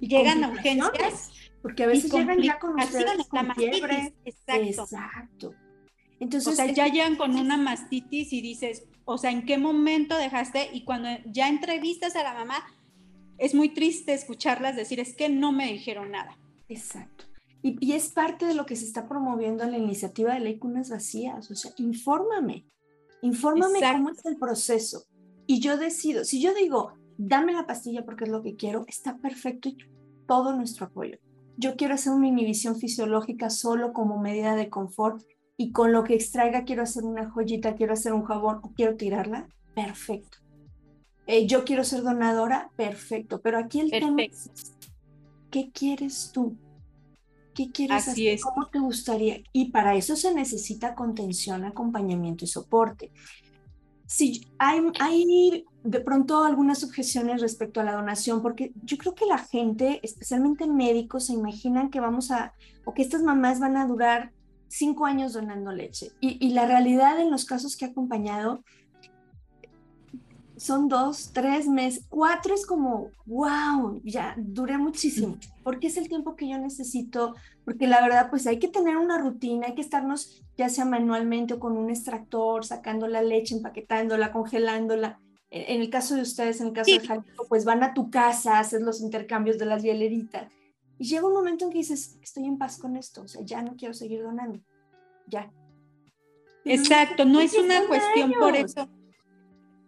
llegan 0.00 0.42
a 0.42 0.48
urgencias 0.48 1.30
porque 1.62 1.84
a 1.84 1.86
veces 1.86 2.12
llegan 2.12 2.40
ya 2.40 2.58
con 2.58 2.78
ustedes 2.78 3.26
con 3.28 3.54
fiebre. 3.54 4.14
Exacto. 4.24 4.82
Exacto. 4.82 5.54
Entonces, 6.20 6.52
o 6.52 6.56
sea, 6.56 6.66
ya 6.72 6.88
llegan 6.88 7.16
con 7.16 7.36
una 7.36 7.56
mastitis 7.56 8.32
y 8.32 8.40
dices, 8.40 8.84
o 9.04 9.18
sea, 9.18 9.30
¿en 9.30 9.44
qué 9.44 9.56
momento 9.56 10.16
dejaste? 10.16 10.68
Y 10.72 10.84
cuando 10.84 11.08
ya 11.26 11.48
entrevistas 11.48 12.16
a 12.16 12.24
la 12.24 12.34
mamá, 12.34 12.64
es 13.38 13.54
muy 13.54 13.68
triste 13.68 14.14
escucharlas 14.14 14.74
decir, 14.74 14.98
es 14.98 15.14
que 15.14 15.28
no 15.28 15.52
me 15.52 15.72
dijeron 15.72 16.10
nada. 16.10 16.36
Exacto. 16.68 17.24
Y, 17.62 17.76
y 17.84 17.92
es 17.92 18.08
parte 18.08 18.46
de 18.46 18.54
lo 18.54 18.66
que 18.66 18.76
se 18.76 18.84
está 18.84 19.08
promoviendo 19.08 19.64
en 19.64 19.72
la 19.72 19.78
iniciativa 19.78 20.34
de 20.34 20.40
ley 20.40 20.58
Cunas 20.58 20.90
Vacías. 20.90 21.50
O 21.50 21.54
sea, 21.54 21.72
infórmame, 21.76 22.66
infórmame 23.22 23.80
cómo 23.80 24.10
es 24.10 24.24
el 24.26 24.36
proceso. 24.36 25.04
Y 25.46 25.60
yo 25.60 25.76
decido, 25.76 26.24
si 26.24 26.40
yo 26.42 26.52
digo, 26.52 26.94
dame 27.16 27.52
la 27.52 27.66
pastilla 27.66 28.04
porque 28.04 28.24
es 28.24 28.30
lo 28.30 28.42
que 28.42 28.56
quiero, 28.56 28.84
está 28.88 29.16
perfecto 29.18 29.68
y 29.68 29.78
todo 30.26 30.54
nuestro 30.54 30.86
apoyo 30.86 31.18
yo 31.58 31.74
quiero 31.76 31.94
hacer 31.94 32.12
una 32.12 32.28
inhibición 32.28 32.76
fisiológica 32.76 33.50
solo 33.50 33.92
como 33.92 34.18
medida 34.18 34.54
de 34.54 34.70
confort 34.70 35.22
y 35.56 35.72
con 35.72 35.92
lo 35.92 36.04
que 36.04 36.14
extraiga 36.14 36.64
quiero 36.64 36.84
hacer 36.84 37.02
una 37.04 37.28
joyita, 37.28 37.74
quiero 37.74 37.94
hacer 37.94 38.12
un 38.12 38.22
jabón 38.22 38.60
o 38.62 38.72
quiero 38.74 38.96
tirarla, 38.96 39.48
perfecto. 39.74 40.38
Eh, 41.26 41.46
yo 41.48 41.64
quiero 41.64 41.82
ser 41.82 42.02
donadora, 42.02 42.70
perfecto. 42.76 43.40
Pero 43.40 43.58
aquí 43.58 43.80
el 43.80 43.90
tema 43.90 44.22
es, 44.22 44.50
¿qué 45.50 45.70
quieres 45.72 46.30
tú? 46.32 46.56
¿Qué 47.54 47.72
quieres 47.72 48.06
hacer? 48.06 48.38
¿Cómo 48.40 48.68
te 48.68 48.78
gustaría? 48.78 49.42
Y 49.52 49.72
para 49.72 49.96
eso 49.96 50.14
se 50.14 50.32
necesita 50.32 50.94
contención, 50.94 51.64
acompañamiento 51.64 52.44
y 52.44 52.48
soporte. 52.48 53.10
Sí, 54.06 54.46
hay, 54.58 54.80
hay 55.00 55.66
de 55.84 56.00
pronto 56.00 56.44
algunas 56.44 56.82
objeciones 56.84 57.40
respecto 57.40 57.80
a 57.80 57.84
la 57.84 57.92
donación, 57.92 58.42
porque 58.42 58.72
yo 58.82 58.98
creo 58.98 59.14
que 59.14 59.26
la 59.26 59.38
gente, 59.38 60.00
especialmente 60.02 60.66
médicos, 60.66 61.26
se 61.26 61.32
imaginan 61.32 61.90
que 61.90 62.00
vamos 62.00 62.30
a, 62.30 62.52
o 62.84 62.94
que 62.94 63.02
estas 63.02 63.22
mamás 63.22 63.60
van 63.60 63.76
a 63.76 63.86
durar 63.86 64.32
cinco 64.68 65.06
años 65.06 65.32
donando 65.32 65.72
leche. 65.72 66.12
Y, 66.20 66.44
y 66.44 66.50
la 66.50 66.66
realidad 66.66 67.20
en 67.20 67.30
los 67.30 67.44
casos 67.44 67.76
que 67.76 67.86
he 67.86 67.88
acompañado 67.88 68.62
son 70.58 70.88
dos, 70.88 71.30
tres 71.32 71.68
meses, 71.68 72.04
cuatro 72.08 72.52
es 72.52 72.66
como, 72.66 73.10
wow, 73.26 74.00
ya 74.04 74.34
duré 74.36 74.76
muchísimo, 74.76 75.36
porque 75.62 75.86
es 75.86 75.96
el 75.96 76.08
tiempo 76.08 76.34
que 76.34 76.48
yo 76.48 76.58
necesito, 76.58 77.34
porque 77.64 77.86
la 77.86 78.00
verdad, 78.00 78.28
pues 78.28 78.46
hay 78.46 78.58
que 78.58 78.68
tener 78.68 78.96
una 78.96 79.18
rutina, 79.18 79.68
hay 79.68 79.74
que 79.74 79.82
estarnos 79.82 80.42
ya 80.56 80.68
sea 80.68 80.84
manualmente 80.84 81.54
o 81.54 81.60
con 81.60 81.76
un 81.76 81.90
extractor, 81.90 82.64
sacando 82.64 83.06
la 83.06 83.22
leche, 83.22 83.54
empaquetándola, 83.54 84.32
congelándola. 84.32 85.20
En 85.50 85.80
el 85.80 85.88
caso 85.88 86.14
de 86.14 86.22
ustedes, 86.22 86.60
en 86.60 86.68
el 86.68 86.72
caso 86.72 86.90
de 86.90 87.06
Jalisco, 87.06 87.46
pues 87.48 87.64
van 87.64 87.82
a 87.82 87.94
tu 87.94 88.10
casa, 88.10 88.58
haces 88.58 88.82
los 88.82 89.00
intercambios 89.00 89.58
de 89.58 89.66
las 89.66 89.82
hieleritas. 89.82 90.52
Y 90.98 91.04
llega 91.04 91.26
un 91.26 91.32
momento 91.32 91.64
en 91.64 91.70
que 91.70 91.78
dices, 91.78 92.18
estoy 92.22 92.44
en 92.44 92.58
paz 92.58 92.78
con 92.78 92.96
esto, 92.96 93.22
o 93.22 93.28
sea, 93.28 93.42
ya 93.44 93.62
no 93.62 93.76
quiero 93.76 93.94
seguir 93.94 94.22
donando, 94.22 94.60
ya. 95.26 95.50
Exacto, 96.64 97.24
no 97.24 97.40
es 97.40 97.54
una 97.54 97.86
cuestión 97.86 98.32
por 98.32 98.56
eso 98.56 98.88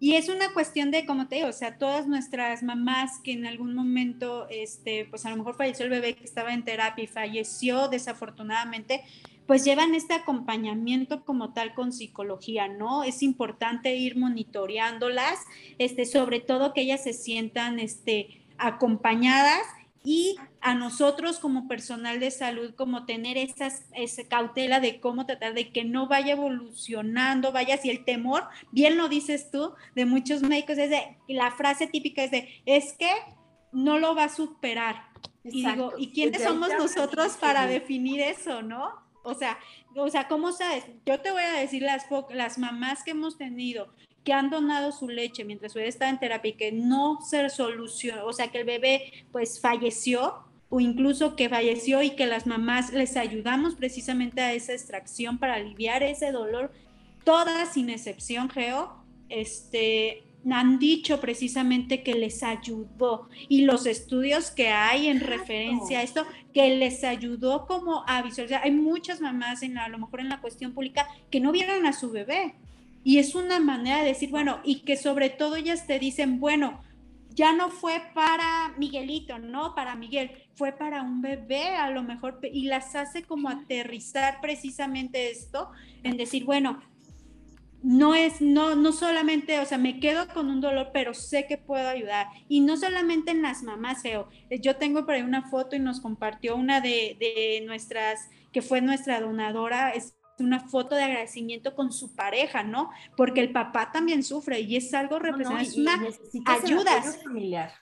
y 0.03 0.15
es 0.15 0.31
una 0.31 0.51
cuestión 0.55 0.91
de, 0.91 1.05
como 1.05 1.29
te 1.29 1.37
digo, 1.37 1.49
o 1.49 1.53
sea, 1.53 1.77
todas 1.77 2.09
nuestras 2.09 2.63
mamás 2.63 3.21
que 3.23 3.33
en 3.33 3.45
algún 3.45 3.75
momento, 3.75 4.49
este, 4.49 5.05
pues 5.05 5.27
a 5.27 5.31
lo 5.31 5.37
mejor 5.37 5.57
falleció 5.57 5.85
el 5.85 5.91
bebé 5.91 6.15
que 6.15 6.25
estaba 6.25 6.55
en 6.55 6.65
terapia 6.65 7.05
y 7.05 7.07
falleció 7.07 7.87
desafortunadamente, 7.89 9.05
pues 9.51 9.65
llevan 9.65 9.97
este 9.97 10.15
acompañamiento 10.15 11.25
como 11.25 11.53
tal 11.53 11.75
con 11.75 11.93
psicología, 11.93 12.69
¿no? 12.69 13.03
Es 13.03 13.21
importante 13.21 13.97
ir 13.97 14.17
monitoreándolas, 14.17 15.41
este, 15.79 16.07
sobre 16.07 16.39
todo 16.39 16.73
que 16.73 16.83
ellas 16.83 17.03
se 17.03 17.13
sientan, 17.13 17.81
este, 17.81 18.45
acompañadas 18.59 19.63
y 20.05 20.37
a 20.61 20.77
nosotros 20.77 21.41
como 21.41 21.67
personal 21.67 22.21
de 22.21 22.31
salud, 22.31 22.77
como 22.77 23.07
tener 23.07 23.37
esas, 23.37 23.87
esa 23.93 24.23
cautela 24.29 24.79
de 24.79 25.01
cómo 25.01 25.27
tratar 25.27 25.55
de 25.55 25.73
que 25.73 25.83
no 25.83 26.07
vaya 26.07 26.35
evolucionando, 26.35 27.51
vaya 27.51 27.77
si 27.77 27.91
el 27.91 28.05
temor, 28.05 28.45
bien 28.71 28.97
lo 28.97 29.09
dices 29.09 29.51
tú, 29.51 29.73
de 29.97 30.07
muchos 30.07 30.43
médicos, 30.43 30.79
es 30.79 30.91
de, 30.91 31.17
la 31.27 31.51
frase 31.51 31.89
típica 31.89 32.23
es 32.23 32.31
de, 32.31 32.63
es 32.67 32.93
que 32.93 33.11
no 33.73 33.99
lo 33.99 34.15
va 34.15 34.27
a 34.27 34.29
superar. 34.29 35.09
Y 35.43 35.67
digo, 35.67 35.95
¿y 35.99 36.13
quiénes 36.13 36.41
somos 36.45 36.69
nosotros 36.79 37.37
para 37.41 37.67
definir 37.67 38.21
eso, 38.21 38.63
no? 38.63 39.10
O 39.23 39.35
sea, 39.35 39.59
o 39.97 40.09
sea, 40.09 40.29
¿cómo 40.29 40.53
sabes? 40.53 40.85
Yo 41.07 41.21
te 41.21 41.31
voy 41.31 41.43
a 41.43 41.61
decir 41.61 41.83
las, 41.83 42.07
las 42.31 42.59
mamás 42.59 43.03
que 43.03 43.11
hemos 43.11 43.37
tenido 43.37 43.93
que 44.25 44.33
han 44.33 44.51
donado 44.51 44.93
su 44.93 45.09
leche 45.09 45.45
mientras 45.45 45.73
su 45.73 45.79
bebé 45.79 45.89
estaba 45.89 46.11
en 46.11 46.21
terapia 46.21 46.51
y 46.51 46.57
que 46.57 46.73
no 46.73 47.21
se 47.23 47.49
solucionó, 47.49 48.27
o 48.27 48.33
sea, 48.33 48.49
que 48.49 48.59
el 48.59 48.65
bebé 48.65 49.13
pues 49.33 49.61
falleció 49.61 50.45
o 50.69 50.79
incluso 50.79 51.37
que 51.37 51.49
falleció 51.49 52.03
y 52.03 52.11
que 52.11 52.27
las 52.27 52.47
mamás 52.47 52.93
les 52.93 53.17
ayudamos 53.17 53.75
precisamente 53.75 54.41
a 54.41 54.53
esa 54.53 54.73
extracción 54.73 55.39
para 55.39 55.55
aliviar 55.55 56.03
ese 56.03 56.33
dolor, 56.33 56.71
todas 57.25 57.73
sin 57.73 57.91
excepción, 57.91 58.49
Geo, 58.51 58.95
este, 59.29 60.23
han 60.51 60.79
dicho 60.79 61.21
precisamente 61.21 62.03
que 62.03 62.15
les 62.15 62.43
ayudó 62.43 63.29
y 63.49 63.63
los 63.63 63.87
estudios 63.87 64.51
que 64.51 64.69
hay 64.69 65.09
en 65.09 65.21
referencia 65.21 65.99
a 65.99 66.03
esto, 66.03 66.25
que 66.55 66.77
les 66.77 67.05
ayudó 67.05 67.67
como 67.67 68.05
a 68.07 68.23
visualizar. 68.23 68.63
Hay 68.65 68.71
muchas 68.71 69.21
mamás, 69.21 69.63
en 69.63 69.79
a 69.79 69.89
lo 69.89 69.99
mejor 69.99 70.21
en 70.21 70.29
la 70.29 70.41
cuestión 70.41 70.73
pública, 70.73 71.07
que 71.31 71.41
no 71.41 71.53
vieron 71.53 71.87
a 71.87 71.93
su 71.93 72.11
bebé. 72.11 72.55
Y 73.05 73.19
es 73.19 73.35
una 73.35 73.61
manera 73.61 74.01
de 74.01 74.09
decir, 74.09 74.31
bueno, 74.31 74.61
y 74.65 74.81
que 74.81 74.97
sobre 74.97 75.31
todo 75.31 75.57
ellas 75.57 75.87
te 75.87 75.99
dicen, 75.99 76.41
bueno, 76.41 76.81
ya 77.35 77.55
no 77.55 77.71
fue 77.71 78.03
para 78.15 78.75
Miguelito, 78.77 79.39
no 79.39 79.75
para 79.75 79.95
Miguel, 79.95 80.33
fue 80.55 80.73
para 80.73 81.03
un 81.03 81.23
bebé 81.23 81.69
a 81.77 81.91
lo 81.91 82.03
mejor, 82.03 82.41
y 82.53 82.65
las 82.65 82.95
hace 82.97 83.23
como 83.23 83.49
aterrizar 83.49 84.41
precisamente 84.41 85.31
esto, 85.31 85.71
en 86.03 86.17
decir, 86.17 86.45
bueno, 86.45 86.83
no 87.83 88.15
es, 88.15 88.41
no, 88.41 88.75
no 88.75 88.93
solamente, 88.93 89.59
o 89.61 89.65
sea, 89.65 89.79
me 89.79 90.01
quedo 90.01 90.29
con 90.29 90.51
un 90.51 90.61
dolor, 90.61 90.91
pero 90.93 91.15
sé 91.15 91.47
que 91.47 91.59
puedo 91.59 91.89
ayudar. 91.89 92.29
Y 92.49 92.61
no 92.61 92.77
solamente 92.77 93.31
en 93.31 93.43
las 93.43 93.63
mamás, 93.63 94.03
Feo. 94.03 94.29
Yo 94.61 94.77
tengo 94.77 95.05
por 95.05 95.15
ahí 95.15 95.23
una 95.23 95.49
foto 95.49 95.77
y 95.77 95.79
nos 95.79 96.01
compartió 96.01 96.57
una 96.57 96.81
de, 96.81 97.17
de 97.19 97.63
nuestras, 97.67 98.29
que 98.53 98.63
fue 98.63 98.81
nuestra 98.81 99.21
donadora, 99.21 99.91
es 99.91 100.15
una 100.39 100.61
foto 100.61 100.95
de 100.95 101.05
agradecimiento 101.05 101.75
con 101.75 101.93
su 101.93 102.15
pareja, 102.15 102.63
¿no? 102.63 102.91
Porque 103.17 103.41
el 103.41 103.53
papá 103.53 103.93
también 103.93 104.23
sufre 104.23 104.61
y 104.61 104.77
es 104.77 104.93
algo 104.95 105.19
representante, 105.19 106.09
es 106.09 106.35
una 106.35 106.55
ayuda 106.55 107.03
familiar. 107.03 107.73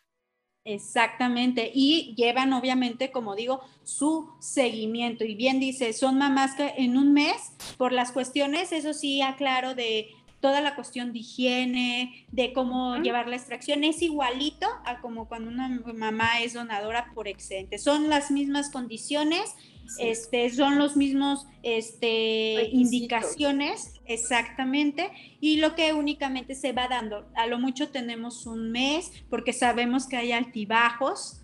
Exactamente, 0.71 1.71
y 1.75 2.15
llevan 2.15 2.53
obviamente, 2.53 3.11
como 3.11 3.35
digo, 3.35 3.63
su 3.85 4.29
seguimiento. 4.39 5.25
Y 5.25 5.35
bien 5.35 5.61
dice, 5.61 5.95
son 5.95 6.19
mamás 6.19 6.57
que 6.57 6.75
en 6.77 6.99
un 6.99 7.15
mes, 7.15 7.53
por 7.79 7.91
las 7.93 8.13
cuestiones, 8.13 8.71
eso 8.73 8.93
sí, 8.93 9.23
aclaro, 9.23 9.75
de 9.75 10.11
toda 10.41 10.61
la 10.61 10.75
cuestión 10.75 11.15
de 11.15 11.21
higiene, 11.21 12.27
de 12.33 12.53
cómo 12.53 12.99
llevar 12.99 13.29
la 13.29 13.37
extracción, 13.37 13.83
es 13.83 14.03
igualito 14.03 14.67
a 14.85 15.01
como 15.01 15.27
cuando 15.27 15.49
una 15.51 15.69
mamá 15.95 16.43
es 16.43 16.53
donadora 16.53 17.13
por 17.15 17.29
excedente. 17.29 17.79
Son 17.79 18.11
las 18.11 18.31
mismas 18.31 18.71
condiciones 18.71 19.55
este, 19.99 20.51
son 20.51 20.79
los 20.79 20.97
mismos 20.97 21.47
este, 21.63 22.69
indicaciones, 22.73 23.95
exactamente, 24.09 25.11
y 25.40 25.59
lo 25.59 25.75
que 25.75 25.92
únicamente 25.92 26.55
se 26.55 26.73
va 26.73 26.88
dando. 26.88 27.31
A 27.37 27.47
lo 27.47 27.59
mucho 27.59 27.90
tenemos 27.90 28.47
un 28.47 28.73
mes, 28.73 29.12
porque 29.31 29.53
sabemos 29.53 30.07
que 30.07 30.16
hay 30.16 30.33
altibajos, 30.33 31.42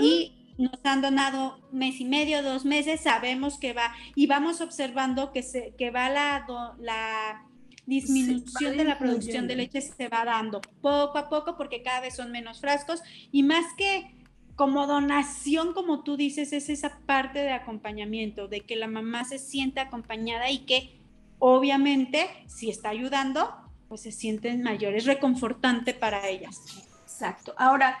y 0.00 0.32
nos 0.56 0.80
han 0.82 1.02
donado 1.02 1.60
mes 1.70 2.00
y 2.00 2.04
medio, 2.04 2.42
dos 2.42 2.64
meses, 2.64 3.02
sabemos 3.02 3.58
que 3.58 3.74
va, 3.74 3.92
y 4.14 4.26
vamos 4.26 4.60
observando 4.60 5.30
que, 5.32 5.42
se, 5.42 5.74
que 5.76 5.90
va 5.90 6.08
la, 6.08 6.46
la 6.80 7.44
disminución 7.86 8.76
de 8.76 8.84
la 8.84 8.98
producción 8.98 9.46
de 9.46 9.56
leche 9.56 9.80
se 9.80 10.08
va 10.08 10.24
dando 10.24 10.60
poco 10.82 11.16
a 11.16 11.30
poco 11.30 11.56
porque 11.56 11.82
cada 11.82 12.00
vez 12.00 12.16
son 12.16 12.30
menos 12.30 12.60
frascos 12.60 13.00
y 13.32 13.42
más 13.42 13.64
que 13.78 14.14
como 14.56 14.88
donación, 14.88 15.72
como 15.72 16.02
tú 16.02 16.16
dices, 16.16 16.52
es 16.52 16.68
esa 16.68 16.98
parte 17.06 17.38
de 17.38 17.52
acompañamiento, 17.52 18.48
de 18.48 18.62
que 18.62 18.74
la 18.74 18.88
mamá 18.88 19.24
se 19.24 19.38
siente 19.38 19.78
acompañada 19.78 20.50
y 20.50 20.66
que 20.66 20.97
obviamente 21.38 22.26
si 22.46 22.70
está 22.70 22.90
ayudando, 22.90 23.48
pues 23.88 24.02
se 24.02 24.12
sienten 24.12 24.62
mayores, 24.62 25.06
reconfortante 25.06 25.94
para 25.94 26.28
ellas. 26.28 26.60
Exacto. 27.02 27.54
Ahora, 27.56 27.98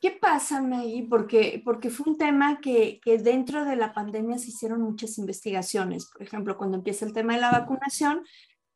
¿qué 0.00 0.10
pasa, 0.10 0.60
Maggie? 0.62 1.06
Porque, 1.08 1.62
porque 1.64 1.90
fue 1.90 2.12
un 2.12 2.18
tema 2.18 2.60
que, 2.60 3.00
que 3.02 3.18
dentro 3.18 3.64
de 3.64 3.76
la 3.76 3.92
pandemia 3.92 4.38
se 4.38 4.48
hicieron 4.48 4.82
muchas 4.82 5.18
investigaciones. 5.18 6.06
Por 6.06 6.22
ejemplo, 6.22 6.56
cuando 6.56 6.78
empieza 6.78 7.04
el 7.04 7.12
tema 7.12 7.34
de 7.34 7.40
la 7.40 7.52
vacunación, 7.52 8.22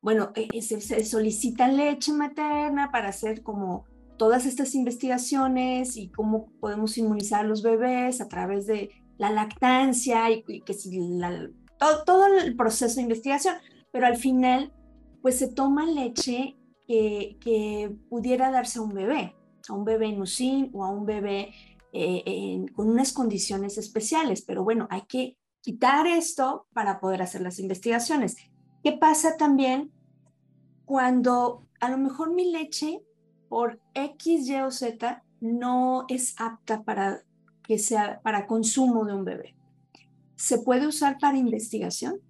bueno, 0.02 0.32
eh, 0.34 0.62
se, 0.62 0.80
se 0.80 1.04
solicita 1.04 1.68
leche 1.68 2.12
materna 2.12 2.90
para 2.90 3.08
hacer 3.08 3.42
como 3.42 3.86
todas 4.16 4.44
estas 4.44 4.74
investigaciones 4.74 5.96
y 5.96 6.10
cómo 6.10 6.52
podemos 6.60 6.98
inmunizar 6.98 7.40
a 7.40 7.48
los 7.48 7.62
bebés 7.62 8.20
a 8.20 8.28
través 8.28 8.66
de 8.66 8.90
la 9.16 9.30
lactancia 9.30 10.30
y, 10.30 10.42
que 10.42 10.76
todo, 12.06 12.26
el 12.26 12.56
proceso 12.56 12.96
de 12.96 13.02
investigación, 13.02 13.54
pero 13.92 14.07
al 14.07 14.16
final 14.16 14.72
pues 15.22 15.38
se 15.38 15.48
toma 15.48 15.87
leche 15.87 16.57
que, 16.87 17.37
que 17.40 17.94
pudiera 18.09 18.50
darse 18.50 18.79
a 18.79 18.83
un 18.83 18.94
bebé, 18.94 19.35
a 19.68 19.72
un 19.74 19.85
bebé 19.85 20.07
en 20.07 20.20
UCIN 20.20 20.70
o 20.72 20.85
a 20.85 20.90
un 20.90 21.07
bebé 21.07 21.53
eh, 21.92 22.64
con 22.74 22.88
unas 22.88 23.12
condiciones 23.12 23.76
especiales, 23.76 24.42
pero 24.42 24.64
bueno, 24.64 24.87
hay 24.90 25.03
que 25.03 25.37
quitar 25.61 26.07
esto 26.07 26.66
para 26.72 27.00
poder 27.00 27.22
hacer 27.22 27.42
las 27.42 27.59
investigaciones. 27.59 28.37
¿Qué 28.83 28.92
pasa 28.92 29.37
también 29.37 29.92
cuando 30.85 31.66
a 31.81 31.90
lo 31.90 31.98
mejor 31.98 32.33
mi 32.33 32.50
leche 32.50 33.03
por 33.48 33.81
X, 33.94 34.48
Y 34.48 34.61
o 34.61 34.70
Z 34.70 35.24
no 35.40 36.05
es 36.09 36.35
apta 36.38 36.83
para 36.85 37.24
que 37.64 37.79
sea 37.79 38.20
para 38.22 38.46
consumo 38.46 39.05
de 39.05 39.14
un 39.14 39.24
bebé. 39.24 39.55
¿Se 40.37 40.59
puede 40.59 40.87
usar 40.87 41.18
para 41.18 41.38
investigación? 41.38 42.20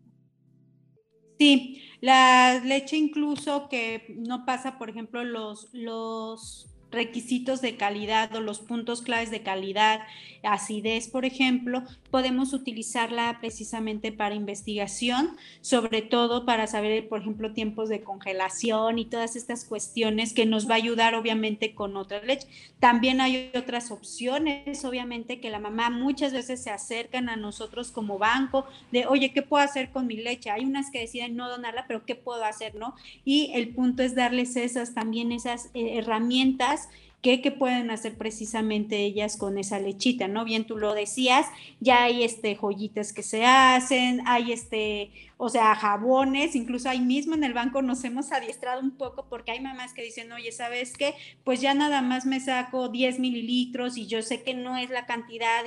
Sí, 1.40 1.82
la 2.02 2.60
leche 2.62 2.98
incluso 2.98 3.70
que 3.70 4.14
no 4.18 4.44
pasa, 4.44 4.76
por 4.78 4.90
ejemplo, 4.90 5.24
los, 5.24 5.72
los 5.72 6.69
requisitos 6.90 7.60
de 7.60 7.76
calidad 7.76 8.34
o 8.34 8.40
los 8.40 8.60
puntos 8.60 9.02
claves 9.02 9.30
de 9.30 9.42
calidad, 9.42 10.00
acidez, 10.42 11.08
por 11.08 11.24
ejemplo, 11.24 11.82
podemos 12.10 12.52
utilizarla 12.52 13.38
precisamente 13.40 14.12
para 14.12 14.34
investigación, 14.34 15.36
sobre 15.60 16.02
todo 16.02 16.46
para 16.46 16.66
saber, 16.66 17.08
por 17.08 17.20
ejemplo, 17.20 17.52
tiempos 17.52 17.88
de 17.88 18.02
congelación 18.02 18.98
y 18.98 19.04
todas 19.04 19.36
estas 19.36 19.64
cuestiones 19.64 20.32
que 20.32 20.46
nos 20.46 20.68
va 20.68 20.74
a 20.74 20.78
ayudar 20.78 21.14
obviamente 21.14 21.74
con 21.74 21.96
otra 21.96 22.22
leche. 22.22 22.46
También 22.78 23.20
hay 23.20 23.50
otras 23.54 23.90
opciones, 23.90 24.84
obviamente, 24.84 25.40
que 25.40 25.50
la 25.50 25.58
mamá 25.58 25.90
muchas 25.90 26.32
veces 26.32 26.62
se 26.62 26.70
acercan 26.70 27.28
a 27.28 27.36
nosotros 27.36 27.90
como 27.90 28.18
banco 28.18 28.66
de, 28.92 29.06
oye, 29.06 29.32
¿qué 29.32 29.42
puedo 29.42 29.62
hacer 29.62 29.90
con 29.90 30.06
mi 30.06 30.16
leche? 30.16 30.50
Hay 30.50 30.64
unas 30.64 30.90
que 30.90 31.00
deciden 31.00 31.36
no 31.36 31.48
donarla, 31.48 31.84
pero 31.86 32.04
¿qué 32.04 32.14
puedo 32.14 32.44
hacer? 32.44 32.74
¿No? 32.74 32.94
Y 33.24 33.52
el 33.54 33.74
punto 33.74 34.02
es 34.02 34.14
darles 34.14 34.56
esas 34.56 34.94
también 34.94 35.32
esas 35.32 35.66
eh, 35.74 35.98
herramientas 35.98 36.79
¿Qué, 37.22 37.38
pueden 37.50 37.90
hacer 37.90 38.16
precisamente 38.16 38.96
ellas 39.04 39.36
con 39.36 39.58
esa 39.58 39.78
lechita, 39.78 40.26
¿no? 40.26 40.46
Bien 40.46 40.64
tú 40.64 40.78
lo 40.78 40.94
decías, 40.94 41.46
ya 41.78 42.04
hay 42.04 42.24
este 42.24 42.54
joyitas 42.56 43.12
que 43.12 43.22
se 43.22 43.44
hacen, 43.44 44.22
hay 44.26 44.52
este, 44.52 45.10
o 45.36 45.50
sea, 45.50 45.74
jabones, 45.74 46.56
incluso 46.56 46.88
ahí 46.88 47.00
mismo 47.00 47.34
en 47.34 47.44
el 47.44 47.52
banco 47.52 47.82
nos 47.82 48.04
hemos 48.04 48.32
adiestrado 48.32 48.80
un 48.80 48.92
poco 48.92 49.26
porque 49.28 49.50
hay 49.50 49.60
mamás 49.60 49.92
que 49.92 50.02
dicen, 50.02 50.32
oye, 50.32 50.50
¿sabes 50.50 50.96
qué? 50.96 51.14
Pues 51.44 51.60
ya 51.60 51.74
nada 51.74 52.00
más 52.00 52.24
me 52.24 52.40
saco 52.40 52.88
10 52.88 53.18
mililitros 53.18 53.98
y 53.98 54.06
yo 54.06 54.22
sé 54.22 54.42
que 54.42 54.54
no 54.54 54.78
es 54.78 54.88
la 54.88 55.04
cantidad 55.04 55.64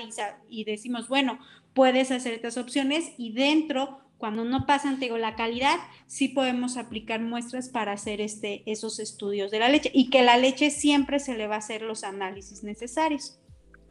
y 0.49 0.63
decimos, 0.63 1.07
bueno, 1.07 1.37
puedes 1.75 2.09
hacer 2.09 2.33
estas 2.33 2.57
opciones 2.57 3.11
y 3.19 3.31
dentro 3.31 4.02
cuando 4.23 4.45
no 4.45 4.65
pasan, 4.65 4.99
te 4.99 5.07
digo, 5.07 5.17
la 5.17 5.35
calidad, 5.35 5.75
sí 6.07 6.29
podemos 6.29 6.77
aplicar 6.77 7.19
muestras 7.19 7.67
para 7.67 7.91
hacer 7.91 8.21
este, 8.21 8.63
esos 8.71 8.99
estudios 8.99 9.51
de 9.51 9.59
la 9.59 9.67
leche 9.67 9.91
y 9.93 10.09
que 10.09 10.23
la 10.23 10.37
leche 10.37 10.71
siempre 10.71 11.19
se 11.19 11.35
le 11.35 11.45
va 11.45 11.55
a 11.55 11.57
hacer 11.57 11.81
los 11.81 12.05
análisis 12.05 12.63
necesarios. 12.63 13.37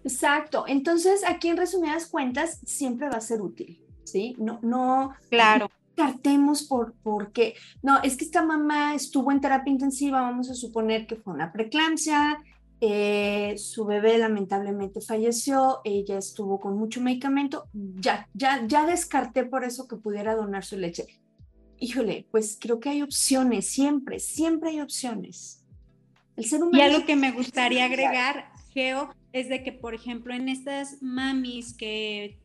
Exacto. 0.05 0.65
Entonces, 0.67 1.23
aquí 1.29 1.49
en 1.49 1.59
resumidas 1.59 2.07
cuentas, 2.07 2.61
siempre 2.65 3.11
va 3.11 3.19
a 3.19 3.21
ser 3.21 3.43
útil, 3.43 3.85
¿sí? 4.05 4.35
No, 4.39 4.59
no. 4.63 5.13
Claro. 5.29 5.71
Cartemos 5.95 6.63
por, 6.63 6.95
porque, 7.03 7.55
no, 7.83 8.03
es 8.03 8.17
que 8.17 8.25
esta 8.25 8.43
mamá 8.43 8.95
estuvo 8.95 9.33
en 9.33 9.43
terapia 9.43 9.71
intensiva, 9.71 10.23
vamos 10.23 10.49
a 10.49 10.55
suponer 10.55 11.07
que 11.07 11.17
fue 11.17 11.35
una 11.35 11.53
preeclampsia, 11.53 12.43
eh, 12.85 13.59
su 13.59 13.85
bebé 13.85 14.19
lamentablemente 14.19 15.01
falleció, 15.01 15.83
ella 15.85 16.19
estuvo 16.19 16.59
con 16.59 16.77
mucho 16.77 17.01
medicamento, 17.01 17.69
ya, 17.73 18.29
ya, 18.35 18.67
ya 18.67 18.85
descarté 18.85 19.45
por 19.45 19.63
eso 19.63 19.87
que 19.87 19.95
pudiera 19.95 20.35
donar 20.35 20.65
su 20.65 20.77
leche. 20.77 21.07
Híjole, 21.79 22.27
pues 22.33 22.59
creo 22.61 22.81
que 22.81 22.89
hay 22.89 23.03
opciones, 23.03 23.69
siempre, 23.69 24.19
siempre 24.19 24.71
hay 24.71 24.81
opciones. 24.81 25.65
El 26.35 26.45
ser 26.45 26.61
humano 26.61 26.77
y 26.77 26.81
algo 26.81 27.07
que 27.07 27.15
me 27.15 27.31
gustaría 27.31 27.85
agregar, 27.85 28.51
Geo, 28.75 29.15
es 29.33 29.49
de 29.49 29.63
que, 29.63 29.71
por 29.71 29.95
ejemplo, 29.95 30.35
en 30.35 30.49
estas 30.49 31.01
mamis 31.03 31.75
que 31.75 32.41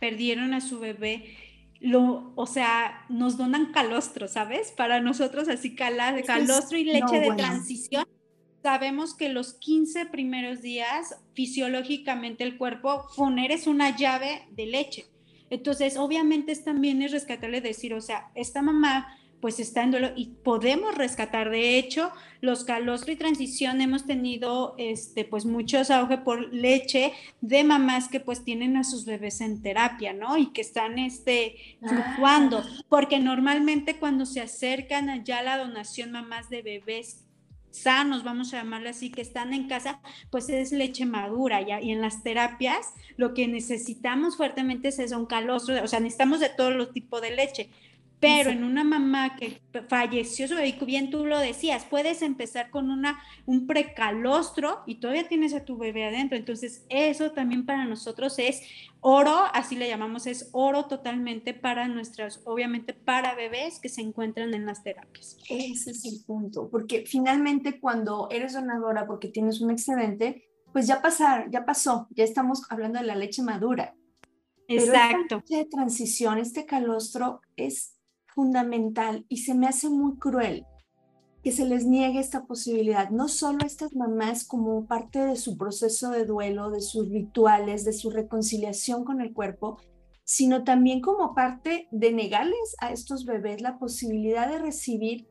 perdieron 0.00 0.54
a 0.54 0.62
su 0.62 0.80
bebé, 0.80 1.26
lo, 1.80 2.32
o 2.36 2.46
sea, 2.46 3.04
nos 3.10 3.36
donan 3.36 3.70
calostro, 3.70 4.28
¿sabes? 4.28 4.72
Para 4.72 5.02
nosotros 5.02 5.46
así 5.48 5.74
calostro 5.74 6.78
y 6.78 6.84
leche 6.84 7.20
de 7.20 7.34
transición 7.36 8.06
sabemos 8.64 9.12
que 9.12 9.28
los 9.28 9.52
15 9.52 10.06
primeros 10.06 10.62
días 10.62 11.20
fisiológicamente 11.34 12.44
el 12.44 12.56
cuerpo 12.56 13.06
poner 13.14 13.52
es 13.52 13.66
una 13.66 13.94
llave 13.94 14.48
de 14.52 14.64
leche. 14.64 15.04
Entonces, 15.50 15.98
obviamente 15.98 16.56
también 16.56 17.02
es 17.02 17.12
rescatarle 17.12 17.60
decir, 17.60 17.92
o 17.92 18.00
sea, 18.00 18.30
esta 18.34 18.62
mamá 18.62 19.18
pues 19.42 19.60
está 19.60 19.82
en 19.82 19.90
duelo 19.90 20.12
y 20.16 20.28
podemos 20.42 20.94
rescatar. 20.94 21.50
De 21.50 21.76
hecho, 21.76 22.10
los 22.40 22.64
calostro 22.64 23.12
y 23.12 23.16
transición 23.16 23.82
hemos 23.82 24.06
tenido 24.06 24.74
este 24.78 25.26
pues 25.26 25.44
muchos 25.44 25.90
auge 25.90 26.16
por 26.16 26.50
leche 26.54 27.12
de 27.42 27.64
mamás 27.64 28.08
que 28.08 28.20
pues 28.20 28.44
tienen 28.44 28.78
a 28.78 28.84
sus 28.84 29.04
bebés 29.04 29.42
en 29.42 29.60
terapia, 29.60 30.14
¿no? 30.14 30.38
Y 30.38 30.46
que 30.54 30.62
están 30.62 30.98
este 30.98 31.76
fluctuando, 31.86 32.62
ah. 32.64 32.82
porque 32.88 33.18
normalmente 33.18 33.98
cuando 33.98 34.24
se 34.24 34.40
acercan 34.40 35.22
ya 35.22 35.40
a 35.40 35.42
la 35.42 35.58
donación 35.58 36.12
mamás 36.12 36.48
de 36.48 36.62
bebés 36.62 37.23
sanos, 37.74 38.24
vamos 38.24 38.54
a 38.54 38.58
llamarle 38.58 38.90
así, 38.90 39.10
que 39.10 39.20
están 39.20 39.52
en 39.52 39.68
casa, 39.68 40.00
pues 40.30 40.48
es 40.48 40.72
leche 40.72 41.06
madura, 41.06 41.60
¿ya? 41.62 41.80
Y 41.80 41.90
en 41.90 42.00
las 42.00 42.22
terapias 42.22 42.94
lo 43.16 43.34
que 43.34 43.48
necesitamos 43.48 44.36
fuertemente 44.36 44.88
es 44.88 45.12
un 45.12 45.26
calostro, 45.26 45.82
o 45.82 45.88
sea, 45.88 46.00
necesitamos 46.00 46.40
de 46.40 46.50
todos 46.50 46.74
los 46.74 46.92
tipos 46.92 47.20
de 47.20 47.32
leche. 47.32 47.68
Pero 48.24 48.50
en 48.50 48.64
una 48.64 48.84
mamá 48.84 49.36
que 49.36 49.60
falleció 49.88 50.48
su 50.48 50.54
bebé, 50.54 50.76
bien 50.86 51.10
tú 51.10 51.26
lo 51.26 51.38
decías, 51.38 51.84
puedes 51.84 52.22
empezar 52.22 52.70
con 52.70 52.90
una, 52.90 53.22
un 53.46 53.66
precalostro 53.66 54.82
y 54.86 54.96
todavía 54.96 55.28
tienes 55.28 55.54
a 55.54 55.64
tu 55.64 55.76
bebé 55.76 56.04
adentro. 56.04 56.38
Entonces, 56.38 56.84
eso 56.88 57.32
también 57.32 57.66
para 57.66 57.84
nosotros 57.84 58.38
es 58.38 58.62
oro, 59.00 59.42
así 59.52 59.76
le 59.76 59.88
llamamos, 59.88 60.26
es 60.26 60.48
oro 60.52 60.86
totalmente 60.86 61.52
para 61.52 61.88
nuestras, 61.88 62.40
obviamente 62.46 62.94
para 62.94 63.34
bebés 63.34 63.78
que 63.78 63.90
se 63.90 64.00
encuentran 64.00 64.54
en 64.54 64.64
las 64.64 64.82
terapias. 64.82 65.36
Ese 65.48 65.90
es 65.90 66.04
el 66.06 66.24
punto, 66.26 66.70
porque 66.70 67.04
finalmente 67.06 67.80
cuando 67.80 68.28
eres 68.30 68.54
donadora 68.54 69.06
porque 69.06 69.28
tienes 69.28 69.60
un 69.60 69.70
excedente, 69.70 70.48
pues 70.72 70.86
ya 70.86 71.02
pasar, 71.02 71.50
ya 71.50 71.66
pasó, 71.66 72.08
ya 72.10 72.24
estamos 72.24 72.62
hablando 72.70 72.98
de 72.98 73.06
la 73.06 73.14
leche 73.14 73.42
madura. 73.42 73.94
Exacto. 74.66 75.42
Pero 75.46 75.60
de 75.60 75.66
transición, 75.66 76.38
este 76.38 76.64
calostro 76.64 77.42
es 77.56 77.93
fundamental 78.34 79.24
y 79.28 79.38
se 79.38 79.54
me 79.54 79.66
hace 79.66 79.88
muy 79.88 80.16
cruel 80.18 80.66
que 81.44 81.52
se 81.52 81.66
les 81.66 81.84
niegue 81.84 82.20
esta 82.20 82.46
posibilidad, 82.46 83.10
no 83.10 83.28
solo 83.28 83.58
a 83.62 83.66
estas 83.66 83.94
mamás 83.94 84.46
como 84.46 84.86
parte 84.86 85.18
de 85.18 85.36
su 85.36 85.58
proceso 85.58 86.10
de 86.10 86.24
duelo, 86.24 86.70
de 86.70 86.80
sus 86.80 87.10
rituales, 87.10 87.84
de 87.84 87.92
su 87.92 88.10
reconciliación 88.10 89.04
con 89.04 89.20
el 89.20 89.34
cuerpo, 89.34 89.76
sino 90.24 90.64
también 90.64 91.02
como 91.02 91.34
parte 91.34 91.86
de 91.90 92.12
negarles 92.12 92.76
a 92.80 92.92
estos 92.92 93.26
bebés 93.26 93.60
la 93.60 93.78
posibilidad 93.78 94.48
de 94.48 94.58
recibir 94.58 95.28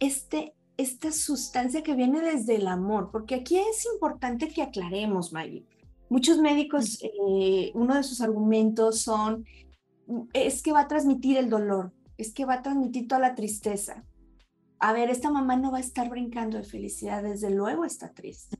este, 0.00 0.54
esta 0.78 1.12
sustancia 1.12 1.82
que 1.82 1.94
viene 1.94 2.22
desde 2.22 2.56
el 2.56 2.66
amor, 2.66 3.10
porque 3.12 3.34
aquí 3.34 3.58
es 3.58 3.86
importante 3.92 4.48
que 4.48 4.62
aclaremos, 4.62 5.34
Maggie. 5.34 5.66
Muchos 6.08 6.38
médicos, 6.38 6.98
eh, 7.02 7.70
uno 7.74 7.94
de 7.96 8.02
sus 8.02 8.22
argumentos 8.22 9.02
son, 9.02 9.44
es 10.32 10.62
que 10.62 10.72
va 10.72 10.80
a 10.80 10.88
transmitir 10.88 11.36
el 11.36 11.50
dolor, 11.50 11.92
es 12.16 12.32
que 12.32 12.44
va 12.44 12.54
a 12.54 12.62
transmitir 12.62 13.08
toda 13.08 13.20
la 13.20 13.34
tristeza. 13.34 14.04
A 14.78 14.92
ver, 14.92 15.10
esta 15.10 15.30
mamá 15.30 15.56
no 15.56 15.72
va 15.72 15.78
a 15.78 15.80
estar 15.80 16.08
brincando 16.10 16.58
de 16.58 16.64
felicidad, 16.64 17.22
desde 17.22 17.50
luego 17.50 17.84
está 17.84 18.12
triste. 18.12 18.58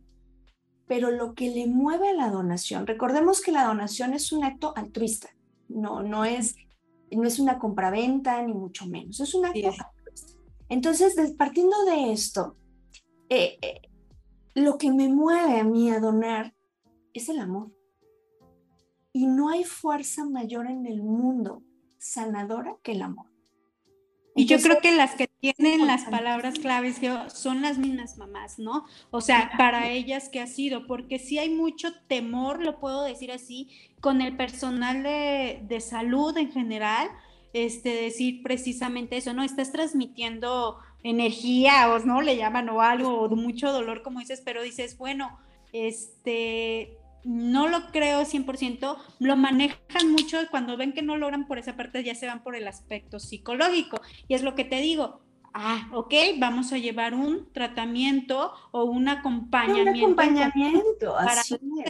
Pero 0.87 1.11
lo 1.11 1.35
que 1.35 1.51
le 1.51 1.67
mueve 1.67 2.11
a 2.11 2.15
la 2.15 2.31
donación, 2.31 2.87
recordemos 2.87 3.41
que 3.41 3.53
la 3.53 3.67
donación 3.67 4.13
es 4.15 4.33
un 4.33 4.45
acto 4.45 4.73
altruista, 4.77 5.29
no, 5.69 6.03
no, 6.03 6.25
es, 6.25 6.57
no 7.11 7.25
es 7.25 7.39
una 7.39 7.59
compraventa 7.59 8.43
ni 8.43 8.53
mucho 8.53 8.87
menos, 8.87 9.21
es 9.21 9.35
un 9.35 9.47
acto 9.47 9.69
altruista. 9.69 9.91
Entonces, 10.69 11.15
partiendo 11.37 11.85
de 11.85 12.13
esto, 12.13 12.57
eh, 13.29 13.59
eh, 13.61 13.83
lo 14.55 14.79
que 14.79 14.93
me 14.93 15.09
mueve 15.09 15.59
a 15.59 15.65
mí 15.65 15.91
a 15.91 16.01
donar 16.01 16.55
es 17.13 17.29
el 17.29 17.39
amor. 17.39 17.73
Y 19.13 19.27
no 19.27 19.49
hay 19.49 19.65
fuerza 19.65 20.25
mayor 20.25 20.67
en 20.67 20.87
el 20.87 21.03
mundo 21.03 21.63
sanadora 21.99 22.77
que 22.83 22.93
el 22.93 23.03
amor. 23.03 23.34
Y 24.35 24.47
yo 24.47 24.59
creo 24.61 24.81
que 24.81 24.93
las 24.93 25.15
que 25.15 25.29
tienen 25.41 25.87
las 25.87 26.05
palabras 26.05 26.59
claves 26.59 27.01
son 27.33 27.63
las 27.63 27.79
mismas 27.79 28.19
mamás, 28.19 28.59
¿no? 28.59 28.85
O 29.11 29.21
sea, 29.21 29.53
para 29.57 29.91
ellas 29.91 30.29
que 30.29 30.41
ha 30.41 30.47
sido, 30.47 30.87
porque 30.87 31.19
sí 31.19 31.39
hay 31.39 31.51
mucho 31.51 31.93
temor, 32.09 32.61
lo 32.61 32.81
puedo 32.81 33.05
decir 33.05 33.31
así, 33.31 33.71
con 34.01 34.21
el 34.21 34.37
personal 34.37 35.05
de, 35.05 35.61
de 35.69 35.81
salud 35.81 36.37
en 36.37 36.51
general, 36.51 37.09
este, 37.53 37.91
decir 37.91 38.43
precisamente 38.43 39.17
eso, 39.17 39.33
¿no? 39.33 39.45
Estás 39.45 39.71
transmitiendo 39.71 40.79
energía 41.05 41.93
o 41.93 42.01
no 42.01 42.21
le 42.21 42.37
llaman 42.37 42.69
o 42.71 42.83
algo, 42.83 43.21
o 43.21 43.29
mucho 43.37 43.71
dolor, 43.71 44.03
como 44.03 44.19
dices, 44.19 44.43
pero 44.45 44.63
dices, 44.63 44.99
bueno, 44.99 45.39
este, 45.73 46.99
no 47.25 47.69
lo 47.69 47.91
creo 47.91 48.23
100%, 48.23 48.97
lo 49.19 49.37
manejan 49.37 50.13
mucho 50.13 50.39
cuando 50.51 50.77
ven 50.77 50.93
que 50.93 51.03
no 51.03 51.17
logran 51.17 51.47
por 51.47 51.59
esa 51.59 51.77
parte 51.77 52.05
ya 52.05 52.15
se 52.15 52.27
van 52.27 52.43
por 52.43 52.55
el 52.55 52.69
aspecto 52.69 53.19
psicológico. 53.19 54.01
Y 54.29 54.35
es 54.35 54.43
lo 54.43 54.55
que 54.55 54.65
te 54.65 54.81
digo, 54.81 55.24
ah, 55.55 55.89
ok, 55.93 56.13
vamos 56.39 56.73
a 56.73 56.79
llevar 56.79 57.15
un 57.15 57.51
tratamiento 57.53 58.53
o 58.73 58.85
un 58.85 59.09
acompañamiento. 59.09 59.91
Un 59.91 60.13
acompañamiento, 60.13 61.15
para 61.15 61.43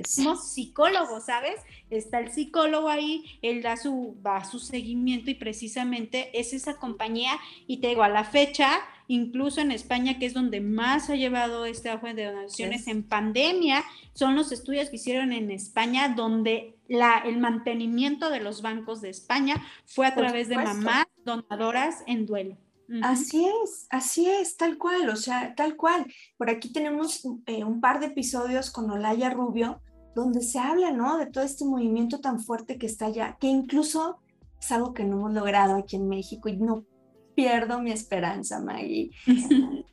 Somos 0.06 0.48
psicólogos, 0.48 1.24
¿sabes? 1.24 1.56
Está 1.90 2.20
el 2.20 2.30
psicólogo 2.30 2.88
ahí, 2.88 3.38
él 3.42 3.62
da 3.62 3.76
su, 3.76 4.16
va 4.24 4.44
su 4.44 4.58
seguimiento 4.58 5.30
y 5.30 5.34
precisamente 5.34 6.38
es 6.38 6.52
esa 6.52 6.76
compañía 6.76 7.32
y 7.66 7.78
te 7.78 7.88
digo, 7.88 8.02
a 8.02 8.08
la 8.08 8.24
fecha 8.24 8.80
incluso 9.06 9.60
en 9.60 9.70
España, 9.70 10.18
que 10.18 10.26
es 10.26 10.34
donde 10.34 10.60
más 10.60 11.10
ha 11.10 11.14
llevado 11.14 11.66
este 11.66 11.90
auge 11.90 12.14
de 12.14 12.24
donaciones 12.24 12.86
en 12.88 13.02
pandemia, 13.02 13.84
son 14.14 14.34
los 14.34 14.50
estudios 14.50 14.88
que 14.88 14.96
hicieron 14.96 15.32
en 15.32 15.50
España, 15.50 16.08
donde 16.08 16.76
la, 16.88 17.18
el 17.18 17.38
mantenimiento 17.38 18.30
de 18.30 18.40
los 18.40 18.62
bancos 18.62 19.02
de 19.02 19.10
España 19.10 19.62
fue 19.84 20.06
a 20.06 20.14
través 20.14 20.48
de 20.48 20.56
mamás 20.56 21.06
donadoras 21.24 22.02
en 22.06 22.24
duelo. 22.26 22.56
Así 23.02 23.46
es, 23.64 23.86
así 23.90 24.28
es, 24.28 24.56
tal 24.56 24.78
cual, 24.78 25.08
o 25.08 25.16
sea, 25.16 25.54
tal 25.54 25.76
cual. 25.76 26.06
Por 26.36 26.50
aquí 26.50 26.72
tenemos 26.72 27.26
eh, 27.46 27.64
un 27.64 27.80
par 27.80 28.00
de 28.00 28.06
episodios 28.06 28.70
con 28.70 28.90
Olaya 28.90 29.30
Rubio 29.30 29.80
donde 30.14 30.42
se 30.42 30.58
habla, 30.58 30.92
¿no? 30.92 31.18
De 31.18 31.26
todo 31.26 31.44
este 31.44 31.64
movimiento 31.64 32.20
tan 32.20 32.40
fuerte 32.40 32.78
que 32.78 32.86
está 32.86 33.06
allá, 33.06 33.36
que 33.40 33.48
incluso 33.48 34.18
es 34.60 34.72
algo 34.72 34.94
que 34.94 35.04
no 35.04 35.16
hemos 35.16 35.32
logrado 35.32 35.76
aquí 35.76 35.96
en 35.96 36.08
México 36.08 36.48
y 36.48 36.56
no 36.56 36.84
pierdo 37.34 37.80
mi 37.80 37.90
esperanza, 37.90 38.60
Maggie. 38.60 39.10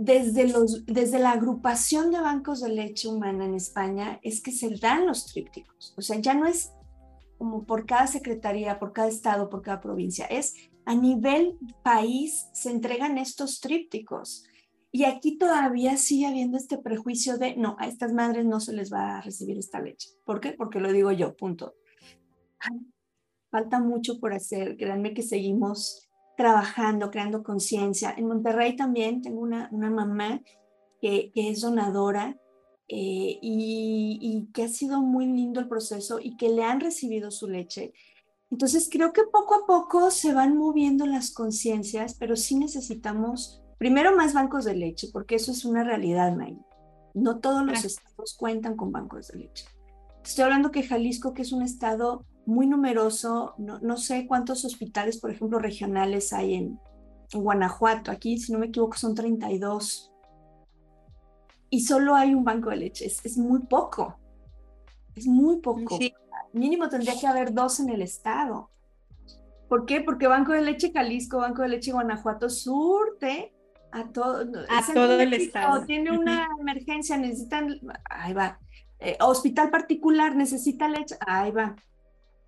Desde, 0.00 0.46
los, 0.46 0.86
desde 0.86 1.18
la 1.18 1.32
agrupación 1.32 2.12
de 2.12 2.20
bancos 2.20 2.60
de 2.60 2.68
leche 2.68 3.08
humana 3.08 3.46
en 3.46 3.54
España 3.54 4.20
es 4.22 4.40
que 4.40 4.52
se 4.52 4.70
dan 4.76 5.08
los 5.08 5.26
trípticos. 5.26 5.92
O 5.96 6.02
sea, 6.02 6.20
ya 6.20 6.34
no 6.34 6.46
es 6.46 6.70
como 7.36 7.64
por 7.64 7.84
cada 7.84 8.06
secretaría, 8.06 8.78
por 8.78 8.92
cada 8.92 9.08
estado, 9.08 9.50
por 9.50 9.60
cada 9.60 9.80
provincia, 9.80 10.26
es 10.26 10.54
a 10.88 10.94
nivel 10.94 11.58
país 11.82 12.48
se 12.54 12.70
entregan 12.70 13.18
estos 13.18 13.60
trípticos. 13.60 14.44
Y 14.90 15.04
aquí 15.04 15.36
todavía 15.36 15.98
sigue 15.98 16.24
habiendo 16.24 16.56
este 16.56 16.78
prejuicio 16.78 17.36
de, 17.36 17.56
no, 17.56 17.76
a 17.78 17.86
estas 17.86 18.14
madres 18.14 18.46
no 18.46 18.58
se 18.58 18.72
les 18.72 18.90
va 18.90 19.18
a 19.18 19.20
recibir 19.20 19.58
esta 19.58 19.82
leche. 19.82 20.08
¿Por 20.24 20.40
qué? 20.40 20.52
Porque 20.52 20.80
lo 20.80 20.90
digo 20.90 21.12
yo, 21.12 21.36
punto. 21.36 21.74
Falta 23.50 23.80
mucho 23.80 24.18
por 24.18 24.32
hacer. 24.32 24.78
Créanme 24.78 25.12
que 25.12 25.20
seguimos 25.20 26.08
trabajando, 26.38 27.10
creando 27.10 27.42
conciencia. 27.42 28.14
En 28.16 28.26
Monterrey 28.26 28.74
también 28.74 29.20
tengo 29.20 29.42
una, 29.42 29.68
una 29.70 29.90
mamá 29.90 30.40
que, 31.02 31.30
es 31.34 31.60
donadora 31.60 32.34
eh, 32.88 33.38
y 33.42 34.48
que 34.54 34.62
ha 34.62 34.68
sido 34.68 35.02
muy 35.02 35.26
lindo 35.26 35.60
el 35.60 35.68
proceso 35.68 36.18
y 36.18 36.38
que 36.38 36.48
le 36.48 36.64
han 36.64 36.80
recibido 36.80 37.30
su 37.30 37.46
leche 37.46 37.92
entonces 38.50 38.88
creo 38.90 39.12
que 39.12 39.24
poco 39.24 39.54
a 39.54 39.66
poco 39.66 40.10
se 40.10 40.32
van 40.32 40.56
moviendo 40.56 41.06
las 41.06 41.32
conciencias, 41.32 42.14
pero 42.14 42.34
sí 42.34 42.54
necesitamos 42.58 43.62
primero 43.76 44.16
más 44.16 44.32
bancos 44.32 44.64
de 44.64 44.74
leche, 44.74 45.08
porque 45.12 45.34
eso 45.34 45.52
es 45.52 45.64
una 45.64 45.84
realidad, 45.84 46.34
May. 46.34 46.58
No 47.14 47.40
todos 47.40 47.64
los 47.64 47.84
estados 47.84 48.34
cuentan 48.38 48.76
con 48.76 48.90
bancos 48.90 49.28
de 49.28 49.40
leche. 49.40 49.66
Estoy 50.24 50.44
hablando 50.44 50.70
que 50.70 50.82
Jalisco, 50.82 51.34
que 51.34 51.42
es 51.42 51.52
un 51.52 51.62
estado 51.62 52.24
muy 52.46 52.66
numeroso, 52.66 53.54
no, 53.58 53.96
sé 53.98 54.26
cuántos 54.26 54.64
hospitales, 54.64 55.18
por 55.18 55.30
ejemplo, 55.30 55.58
regionales 55.58 56.32
hay 56.32 56.54
en, 56.54 56.80
Guanajuato. 57.30 58.10
Aquí, 58.10 58.38
si 58.38 58.52
no 58.52 58.58
me 58.58 58.66
equivoco, 58.66 58.96
son 58.96 59.14
32. 59.14 60.10
Y 61.68 61.82
solo 61.82 62.14
hay 62.14 62.32
un 62.32 62.42
banco 62.42 62.70
de 62.70 62.76
leche. 62.76 63.04
Es, 63.04 63.22
es 63.22 63.36
muy 63.36 63.60
poco. 63.60 64.18
Es 65.14 65.26
muy 65.26 65.60
poco. 65.60 65.98
Sí 65.98 66.14
mínimo 66.52 66.88
tendría 66.88 67.18
que 67.18 67.26
haber 67.26 67.52
dos 67.52 67.80
en 67.80 67.90
el 67.90 68.02
estado. 68.02 68.70
¿Por 69.68 69.84
qué? 69.84 70.00
Porque 70.00 70.26
Banco 70.26 70.52
de 70.52 70.62
Leche 70.62 70.92
Jalisco, 70.92 71.38
Banco 71.38 71.62
de 71.62 71.68
Leche 71.68 71.92
Guanajuato 71.92 72.48
surte 72.48 73.52
a 73.92 74.08
todo, 74.08 74.40
a 74.68 74.92
todo 74.94 75.20
el 75.20 75.34
estado. 75.34 75.84
Tiene 75.84 76.16
una 76.16 76.48
emergencia, 76.58 77.16
necesitan, 77.18 77.78
ahí 78.08 78.32
va. 78.32 78.58
Eh, 79.00 79.16
hospital 79.20 79.70
particular 79.70 80.34
necesita 80.34 80.88
leche, 80.88 81.16
ahí 81.20 81.52
va. 81.52 81.76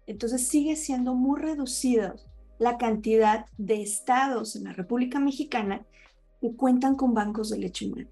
Entonces 0.06 0.48
sigue 0.48 0.76
siendo 0.76 1.14
muy 1.14 1.38
reducida 1.38 2.16
la 2.58 2.76
cantidad 2.78 3.46
de 3.56 3.82
estados 3.82 4.56
en 4.56 4.64
la 4.64 4.72
República 4.72 5.20
Mexicana 5.20 5.86
que 6.40 6.56
cuentan 6.56 6.96
con 6.96 7.14
bancos 7.14 7.50
de 7.50 7.58
leche 7.58 7.86
humana. 7.86 8.08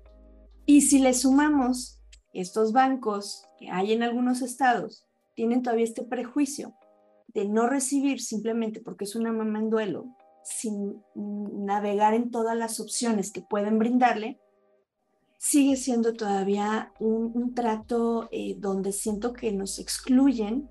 Y 0.66 0.83
si 0.83 1.01
le 1.01 1.14
sumamos 1.14 2.01
estos 2.33 2.72
bancos 2.72 3.44
que 3.59 3.70
hay 3.70 3.92
en 3.92 4.03
algunos 4.03 4.42
estados 4.42 5.08
tienen 5.38 5.62
todavía 5.62 5.85
este 5.85 6.03
prejuicio 6.03 6.74
de 7.29 7.46
no 7.46 7.68
recibir 7.68 8.20
simplemente 8.20 8.81
porque 8.81 9.05
es 9.05 9.14
una 9.14 9.31
mamá 9.33 9.61
en 9.61 9.70
duelo, 9.70 10.16
sin 10.42 11.01
navegar 11.14 12.14
en 12.14 12.33
todas 12.33 12.57
las 12.57 12.81
opciones 12.81 13.31
que 13.31 13.40
pueden 13.40 13.79
brindarle, 13.79 14.40
sigue 15.37 15.77
siendo 15.77 16.14
todavía 16.14 16.92
un, 16.98 17.55
trato 17.55 18.29
eh, 18.33 18.57
donde 18.59 18.90
siento 18.90 19.33
que 19.33 19.53
nos 19.53 19.79
excluyen 19.79 20.68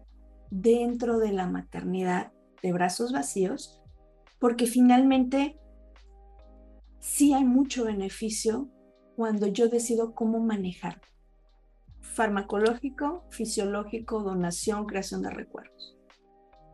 dentro 0.51 1.17
de 1.17 1.31
la 1.31 1.47
maternidad 1.47 2.33
de 2.61 2.73
brazos 2.73 3.13
vacíos, 3.13 3.81
porque 4.37 4.65
finalmente 4.65 5.57
sí 6.99 7.31
hay 7.31 7.45
mucho 7.45 7.85
beneficio 7.85 8.67
cuando 9.15 9.47
yo 9.47 9.69
decido 9.69 10.13
cómo 10.13 10.41
manejar 10.41 10.99
farmacológico, 12.17 13.23
fisiológico, 13.29 14.23
donación, 14.23 14.87
creación 14.87 15.21
de 15.21 15.29
recuerdos. 15.29 15.95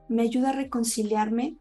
Me 0.07 0.21
ayuda 0.21 0.51
a 0.51 0.53
reconciliarme 0.53 1.57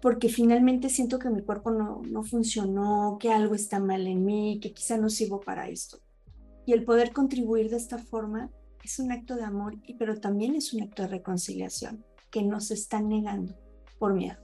porque 0.00 0.30
finalmente 0.30 0.88
siento 0.88 1.18
que 1.18 1.28
mi 1.28 1.42
cuerpo 1.42 1.70
no, 1.70 2.00
no 2.08 2.22
funcionó, 2.22 3.18
que 3.20 3.30
algo 3.30 3.54
está 3.54 3.78
mal 3.78 4.06
en 4.06 4.24
mí, 4.24 4.58
que 4.60 4.72
quizá 4.72 4.96
no 4.96 5.10
sirvo 5.10 5.40
para 5.40 5.68
esto. 5.68 5.98
Y 6.64 6.72
el 6.72 6.84
poder 6.84 7.12
contribuir 7.12 7.68
de 7.68 7.76
esta 7.76 7.98
forma 7.98 8.50
es 8.82 8.98
un 8.98 9.12
acto 9.12 9.36
de 9.36 9.44
amor, 9.44 9.76
pero 9.98 10.18
también 10.18 10.54
es 10.54 10.72
un 10.72 10.82
acto 10.82 11.02
de 11.02 11.08
reconciliación 11.08 12.04
que 12.30 12.42
nos 12.42 12.70
están 12.70 13.08
negando 13.10 13.54
por 13.98 14.14
miedo. 14.14 14.38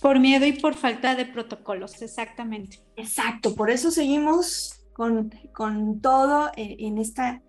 Por 0.00 0.18
miedo 0.18 0.46
y 0.46 0.52
por 0.54 0.74
falta 0.74 1.14
de 1.14 1.26
protocolos, 1.26 2.00
exactamente. 2.00 2.80
Exacto, 2.96 3.54
por 3.54 3.70
eso 3.70 3.90
seguimos 3.90 4.81
con, 5.02 5.32
con 5.52 6.00
todo 6.00 6.52
eh, 6.56 6.76
en 6.78 6.96
esta, 6.96 7.42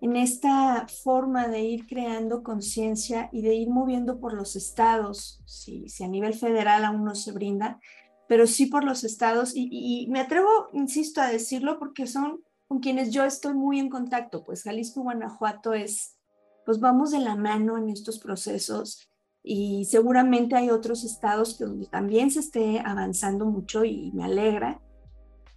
en 0.00 0.16
esta 0.16 0.86
forma 0.88 1.48
de 1.48 1.60
ir 1.60 1.86
creando 1.86 2.42
conciencia 2.42 3.28
y 3.30 3.42
de 3.42 3.54
ir 3.56 3.68
moviendo 3.68 4.20
por 4.20 4.32
los 4.32 4.56
estados, 4.56 5.42
si, 5.44 5.86
si, 5.90 6.02
a 6.02 6.08
nivel 6.08 6.32
federal 6.32 6.82
aún 6.82 7.04
no 7.04 7.14
se 7.14 7.32
brinda, 7.32 7.78
pero 8.26 8.46
sí 8.46 8.64
por 8.68 8.84
los 8.84 9.04
estados. 9.04 9.52
Y, 9.54 10.06
me 10.08 10.20
atrevo, 10.20 10.48
insisto, 10.72 11.20
a 11.20 11.28
decirlo 11.28 11.78
porque 11.78 12.06
son 12.06 12.42
con 12.68 12.78
quienes 12.78 13.10
yo 13.10 13.24
estoy 13.24 13.52
muy 13.52 13.78
en 13.78 13.90
contacto, 13.90 14.42
pues 14.42 14.62
Jalisco 14.62 15.00
y 15.00 15.02
Guanajuato 15.02 15.74
es, 15.74 16.16
pues 16.64 16.80
vamos 16.80 17.10
de 17.10 17.18
la 17.18 17.36
mano 17.36 17.76
en 17.76 17.90
estos 17.90 18.18
procesos 18.18 19.10
y 19.42 19.84
seguramente 19.84 20.56
hay 20.56 20.70
otros 20.70 21.04
estados 21.04 21.58
que 21.58 21.64
donde 21.64 21.86
también 21.86 22.30
se 22.30 22.40
esté 22.40 22.80
avanzando 22.82 23.44
mucho 23.44 23.84
y 23.84 24.10
me 24.12 24.24
alegra. 24.24 24.80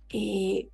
Eh, 0.09 0.69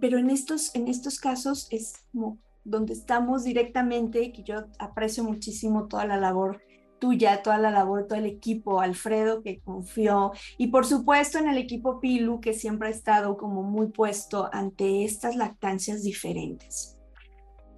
pero 0.00 0.18
en 0.18 0.30
estos, 0.30 0.74
en 0.74 0.88
estos 0.88 1.18
casos 1.18 1.68
es 1.70 1.94
como 2.12 2.38
donde 2.64 2.94
estamos 2.94 3.44
directamente, 3.44 4.32
que 4.32 4.42
yo 4.42 4.64
aprecio 4.78 5.22
muchísimo 5.22 5.86
toda 5.86 6.06
la 6.06 6.16
labor 6.16 6.62
tuya, 6.98 7.42
toda 7.42 7.58
la 7.58 7.70
labor, 7.70 8.06
todo 8.06 8.18
el 8.18 8.26
equipo, 8.26 8.80
Alfredo 8.80 9.42
que 9.42 9.60
confió 9.60 10.32
y 10.56 10.68
por 10.68 10.86
supuesto 10.86 11.38
en 11.38 11.48
el 11.48 11.58
equipo 11.58 12.00
Pilu 12.00 12.40
que 12.40 12.54
siempre 12.54 12.88
ha 12.88 12.90
estado 12.90 13.36
como 13.36 13.62
muy 13.62 13.88
puesto 13.88 14.48
ante 14.52 15.04
estas 15.04 15.36
lactancias 15.36 16.02
diferentes. 16.02 16.96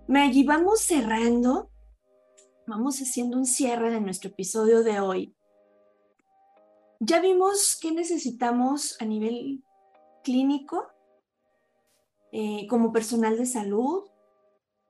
Maggie, 0.06 0.44
vamos 0.44 0.80
cerrando, 0.80 1.70
vamos 2.68 3.00
haciendo 3.00 3.36
un 3.36 3.46
cierre 3.46 3.90
de 3.90 4.00
nuestro 4.00 4.30
episodio 4.30 4.84
de 4.84 5.00
hoy. 5.00 5.34
Ya 7.00 7.20
vimos 7.20 7.76
qué 7.80 7.90
necesitamos 7.90 8.96
a 9.00 9.04
nivel 9.04 9.64
clínico 10.22 10.86
eh, 12.38 12.66
como 12.68 12.92
personal 12.92 13.38
de 13.38 13.46
salud? 13.46 14.02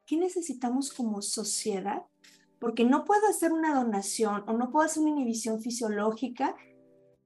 ¿Qué 0.05 0.17
necesitamos 0.17 0.93
como 0.93 1.23
sociedad? 1.23 2.03
Porque 2.59 2.83
no 2.83 3.05
puedo 3.05 3.25
hacer 3.29 3.53
una 3.53 3.73
donación 3.73 4.43
o 4.49 4.53
no 4.55 4.73
puedo 4.73 4.85
hacer 4.85 5.05
una 5.05 5.13
inhibición 5.13 5.61
fisiológica 5.61 6.57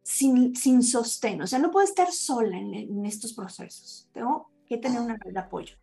sin, 0.03 0.55
sin 0.55 0.83
sostén. 0.83 1.41
O 1.41 1.47
sea, 1.47 1.59
no 1.59 1.71
puedo 1.71 1.87
estar 1.87 2.13
sola 2.13 2.59
en, 2.59 3.07
estos 3.07 3.33
procesos. 3.33 4.11
Tengo 4.13 4.51
que 4.67 4.77
tener 4.77 5.01
una 5.01 5.17
red 5.17 5.33
de 5.33 5.41
apoyo. 5.41 5.77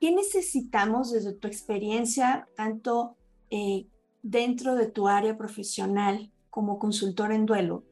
¿Qué 0.00 0.10
necesitamos 0.10 1.12
desde 1.12 1.32
tu 1.32 1.46
experiencia, 1.46 2.48
tanto 2.56 3.16
eh, 3.48 3.86
dentro 4.24 4.74
de 4.74 4.86
tu 4.86 5.06
área 5.06 5.38
profesional 5.38 6.32
como 6.50 6.80
consultor 6.80 7.30
en 7.30 7.46
duelo? 7.46 7.84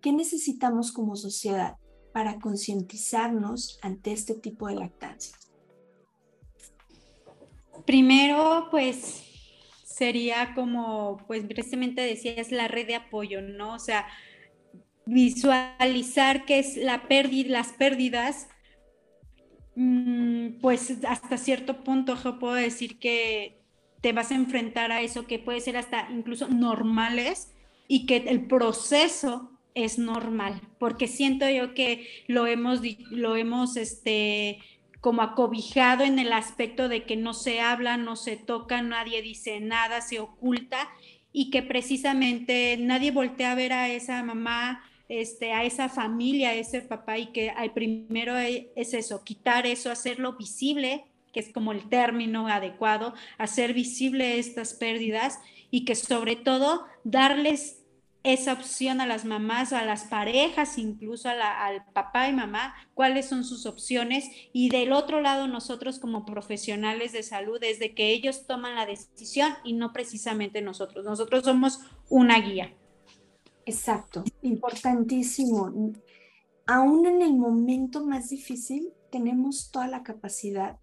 ¿Qué 0.00 0.12
necesitamos 0.12 0.90
como 0.90 1.14
sociedad? 1.14 1.76
Para 2.14 2.38
concientizarnos 2.38 3.80
ante 3.82 4.12
este 4.12 4.34
tipo 4.34 4.68
de 4.68 4.76
lactancia? 4.76 5.36
Primero, 7.84 8.68
pues 8.70 9.24
sería 9.84 10.54
como, 10.54 11.18
pues 11.26 11.44
precisamente 11.44 12.02
decías, 12.02 12.52
la 12.52 12.68
red 12.68 12.86
de 12.86 12.94
apoyo, 12.94 13.42
¿no? 13.42 13.74
O 13.74 13.78
sea, 13.80 14.06
visualizar 15.06 16.44
qué 16.44 16.60
es 16.60 16.76
la 16.76 17.08
pérdida, 17.08 17.50
las 17.50 17.72
pérdidas, 17.72 18.46
mm, 19.74 20.60
pues 20.60 21.04
hasta 21.08 21.36
cierto 21.36 21.82
punto 21.82 22.14
yo 22.22 22.38
puedo 22.38 22.54
decir 22.54 23.00
que 23.00 23.60
te 24.00 24.12
vas 24.12 24.30
a 24.30 24.36
enfrentar 24.36 24.92
a 24.92 25.00
eso 25.00 25.26
que 25.26 25.40
puede 25.40 25.60
ser 25.60 25.76
hasta 25.76 26.08
incluso 26.12 26.46
normales 26.46 27.52
y 27.88 28.06
que 28.06 28.18
el 28.18 28.46
proceso 28.46 29.53
es 29.74 29.98
normal, 29.98 30.60
porque 30.78 31.08
siento 31.08 31.48
yo 31.48 31.74
que 31.74 32.06
lo 32.26 32.46
hemos, 32.46 32.80
lo 33.10 33.36
hemos, 33.36 33.76
este, 33.76 34.60
como 35.00 35.22
acobijado 35.22 36.04
en 36.04 36.18
el 36.18 36.32
aspecto 36.32 36.88
de 36.88 37.04
que 37.04 37.16
no 37.16 37.34
se 37.34 37.60
habla, 37.60 37.96
no 37.96 38.16
se 38.16 38.36
toca, 38.36 38.82
nadie 38.82 39.20
dice 39.20 39.60
nada, 39.60 40.00
se 40.00 40.20
oculta 40.20 40.88
y 41.32 41.50
que 41.50 41.62
precisamente 41.62 42.76
nadie 42.78 43.10
voltea 43.10 43.52
a 43.52 43.56
ver 43.56 43.72
a 43.72 43.88
esa 43.88 44.22
mamá 44.22 44.82
este, 45.08 45.52
a 45.52 45.64
esa 45.64 45.88
familia, 45.88 46.50
a 46.50 46.54
ese 46.54 46.80
papá 46.80 47.18
y 47.18 47.26
que 47.26 47.50
al 47.50 47.72
primero 47.72 48.38
e, 48.38 48.72
es 48.74 48.94
eso, 48.94 49.22
quitar 49.22 49.66
eso, 49.66 49.90
hacerlo 49.90 50.34
visible, 50.34 51.04
que 51.32 51.40
es 51.40 51.52
como 51.52 51.72
el 51.72 51.88
término 51.88 52.48
adecuado, 52.48 53.12
hacer 53.36 53.74
visible 53.74 54.38
estas 54.38 54.72
pérdidas 54.74 55.40
y 55.70 55.84
que 55.84 55.94
sobre 55.94 56.36
todo 56.36 56.86
darles 57.02 57.83
esa 58.24 58.54
opción 58.54 59.02
a 59.02 59.06
las 59.06 59.26
mamás, 59.26 59.74
a 59.74 59.84
las 59.84 60.04
parejas, 60.04 60.78
incluso 60.78 61.28
al 61.28 61.84
papá 61.92 62.26
y 62.28 62.32
mamá, 62.32 62.74
cuáles 62.94 63.26
son 63.26 63.44
sus 63.44 63.66
opciones. 63.66 64.30
Y 64.54 64.70
del 64.70 64.92
otro 64.92 65.20
lado, 65.20 65.46
nosotros 65.46 65.98
como 65.98 66.24
profesionales 66.24 67.12
de 67.12 67.22
salud, 67.22 67.60
desde 67.60 67.94
que 67.94 68.12
ellos 68.12 68.46
toman 68.46 68.76
la 68.76 68.86
decisión 68.86 69.52
y 69.62 69.74
no 69.74 69.92
precisamente 69.92 70.62
nosotros. 70.62 71.04
Nosotros 71.04 71.44
somos 71.44 71.80
una 72.08 72.40
guía. 72.40 72.74
Exacto, 73.66 74.24
importantísimo. 74.40 75.92
Aún 76.66 77.06
en 77.06 77.20
el 77.20 77.34
momento 77.34 78.06
más 78.06 78.30
difícil, 78.30 78.90
tenemos 79.12 79.70
toda 79.70 79.86
la 79.86 80.02
capacidad 80.02 80.78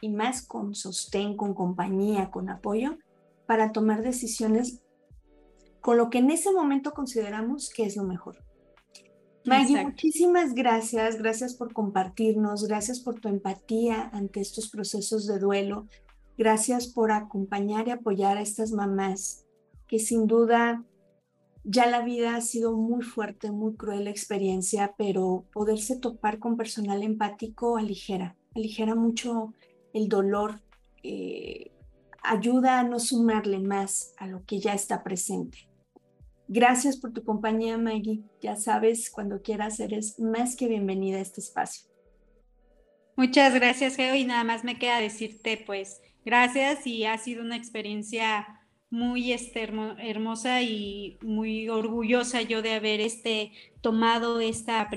y 0.00 0.08
más 0.08 0.40
con 0.40 0.74
sostén, 0.74 1.36
con 1.36 1.52
compañía, 1.52 2.30
con 2.30 2.48
apoyo, 2.48 2.96
para 3.46 3.70
tomar 3.70 4.02
decisiones 4.02 4.80
con 5.80 5.96
lo 5.96 6.10
que 6.10 6.18
en 6.18 6.30
ese 6.30 6.52
momento 6.52 6.92
consideramos 6.92 7.70
que 7.70 7.84
es 7.84 7.96
lo 7.96 8.04
mejor. 8.04 8.36
Maggie, 9.46 9.82
muchísimas 9.82 10.54
gracias, 10.54 11.16
gracias 11.16 11.54
por 11.54 11.72
compartirnos, 11.72 12.68
gracias 12.68 13.00
por 13.00 13.20
tu 13.20 13.28
empatía 13.28 14.10
ante 14.12 14.40
estos 14.40 14.68
procesos 14.68 15.26
de 15.26 15.38
duelo, 15.38 15.86
gracias 16.36 16.86
por 16.86 17.10
acompañar 17.10 17.88
y 17.88 17.92
apoyar 17.92 18.36
a 18.36 18.42
estas 18.42 18.72
mamás 18.72 19.46
que 19.86 19.98
sin 19.98 20.26
duda 20.26 20.84
ya 21.64 21.86
la 21.86 22.02
vida 22.02 22.36
ha 22.36 22.40
sido 22.40 22.76
muy 22.76 23.02
fuerte, 23.02 23.50
muy 23.50 23.74
cruel 23.74 24.04
la 24.04 24.10
experiencia, 24.10 24.94
pero 24.96 25.46
poderse 25.52 25.98
topar 25.98 26.38
con 26.38 26.56
personal 26.56 27.02
empático 27.02 27.76
aligera, 27.76 28.36
aligera 28.54 28.94
mucho 28.94 29.52
el 29.92 30.08
dolor, 30.08 30.60
eh, 31.02 31.72
ayuda 32.22 32.80
a 32.80 32.84
no 32.84 33.00
sumarle 33.00 33.58
más 33.58 34.14
a 34.16 34.26
lo 34.26 34.44
que 34.44 34.60
ya 34.60 34.74
está 34.74 35.02
presente. 35.02 35.69
Gracias 36.52 36.96
por 36.96 37.12
tu 37.12 37.22
compañía, 37.22 37.78
Maggie. 37.78 38.24
Ya 38.40 38.56
sabes, 38.56 39.08
cuando 39.08 39.40
quieras, 39.40 39.78
eres 39.78 40.18
más 40.18 40.56
que 40.56 40.66
bienvenida 40.66 41.18
a 41.18 41.20
este 41.20 41.40
espacio. 41.40 41.88
Muchas 43.14 43.54
gracias, 43.54 43.94
Geo, 43.94 44.16
y 44.16 44.24
nada 44.24 44.42
más 44.42 44.64
me 44.64 44.76
queda 44.76 44.98
decirte, 44.98 45.62
pues, 45.64 46.02
gracias 46.24 46.88
y 46.88 47.04
ha 47.04 47.16
sido 47.18 47.42
una 47.42 47.54
experiencia 47.54 48.48
muy 48.90 49.32
este, 49.32 49.62
hermosa 49.62 50.60
y 50.62 51.18
muy 51.22 51.68
orgullosa 51.68 52.42
yo 52.42 52.62
de 52.62 52.74
haber 52.74 53.00
este, 53.00 53.52
tomado 53.80 54.40
esta 54.40 54.90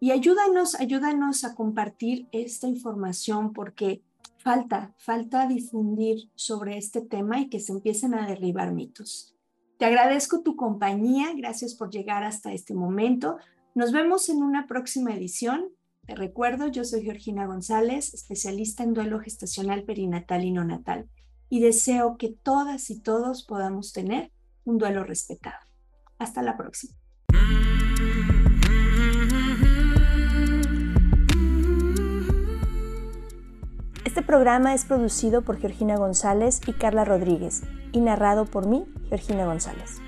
Y 0.00 0.10
ayúdanos, 0.10 0.74
ayúdanos 0.74 1.42
a 1.42 1.54
compartir 1.54 2.28
esta 2.30 2.68
información 2.68 3.54
porque 3.54 4.02
falta, 4.36 4.94
falta 4.98 5.46
difundir 5.46 6.30
sobre 6.34 6.76
este 6.76 7.00
tema 7.00 7.40
y 7.40 7.48
que 7.48 7.58
se 7.58 7.72
empiecen 7.72 8.12
a 8.12 8.26
derribar 8.26 8.74
mitos. 8.74 9.34
Te 9.78 9.86
agradezco 9.86 10.42
tu 10.42 10.56
compañía, 10.56 11.32
gracias 11.34 11.74
por 11.74 11.88
llegar 11.88 12.22
hasta 12.22 12.52
este 12.52 12.74
momento. 12.74 13.38
Nos 13.74 13.90
vemos 13.90 14.28
en 14.28 14.42
una 14.42 14.66
próxima 14.66 15.14
edición. 15.14 15.70
Te 16.06 16.14
recuerdo, 16.14 16.68
yo 16.68 16.84
soy 16.84 17.00
Georgina 17.00 17.46
González, 17.46 18.12
especialista 18.12 18.84
en 18.84 18.92
duelo 18.92 19.20
gestacional 19.20 19.84
perinatal 19.84 20.44
y 20.44 20.52
no 20.52 20.64
natal, 20.64 21.08
y 21.48 21.60
deseo 21.60 22.18
que 22.18 22.28
todas 22.28 22.90
y 22.90 23.00
todos 23.00 23.42
podamos 23.42 23.94
tener 23.94 24.30
un 24.66 24.76
duelo 24.76 25.02
respetado. 25.02 25.73
Hasta 26.18 26.42
la 26.42 26.56
próxima. 26.56 26.94
Este 34.04 34.22
programa 34.22 34.74
es 34.74 34.84
producido 34.84 35.42
por 35.42 35.58
Georgina 35.58 35.96
González 35.96 36.60
y 36.66 36.72
Carla 36.72 37.04
Rodríguez 37.04 37.62
y 37.92 38.00
narrado 38.00 38.44
por 38.44 38.66
mí, 38.66 38.84
Georgina 39.08 39.44
González. 39.44 40.00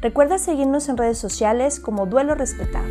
Recuerda 0.00 0.38
seguirnos 0.38 0.88
en 0.88 0.96
redes 0.96 1.18
sociales 1.18 1.80
como 1.80 2.06
Duelo 2.06 2.34
Respetado. 2.34 2.86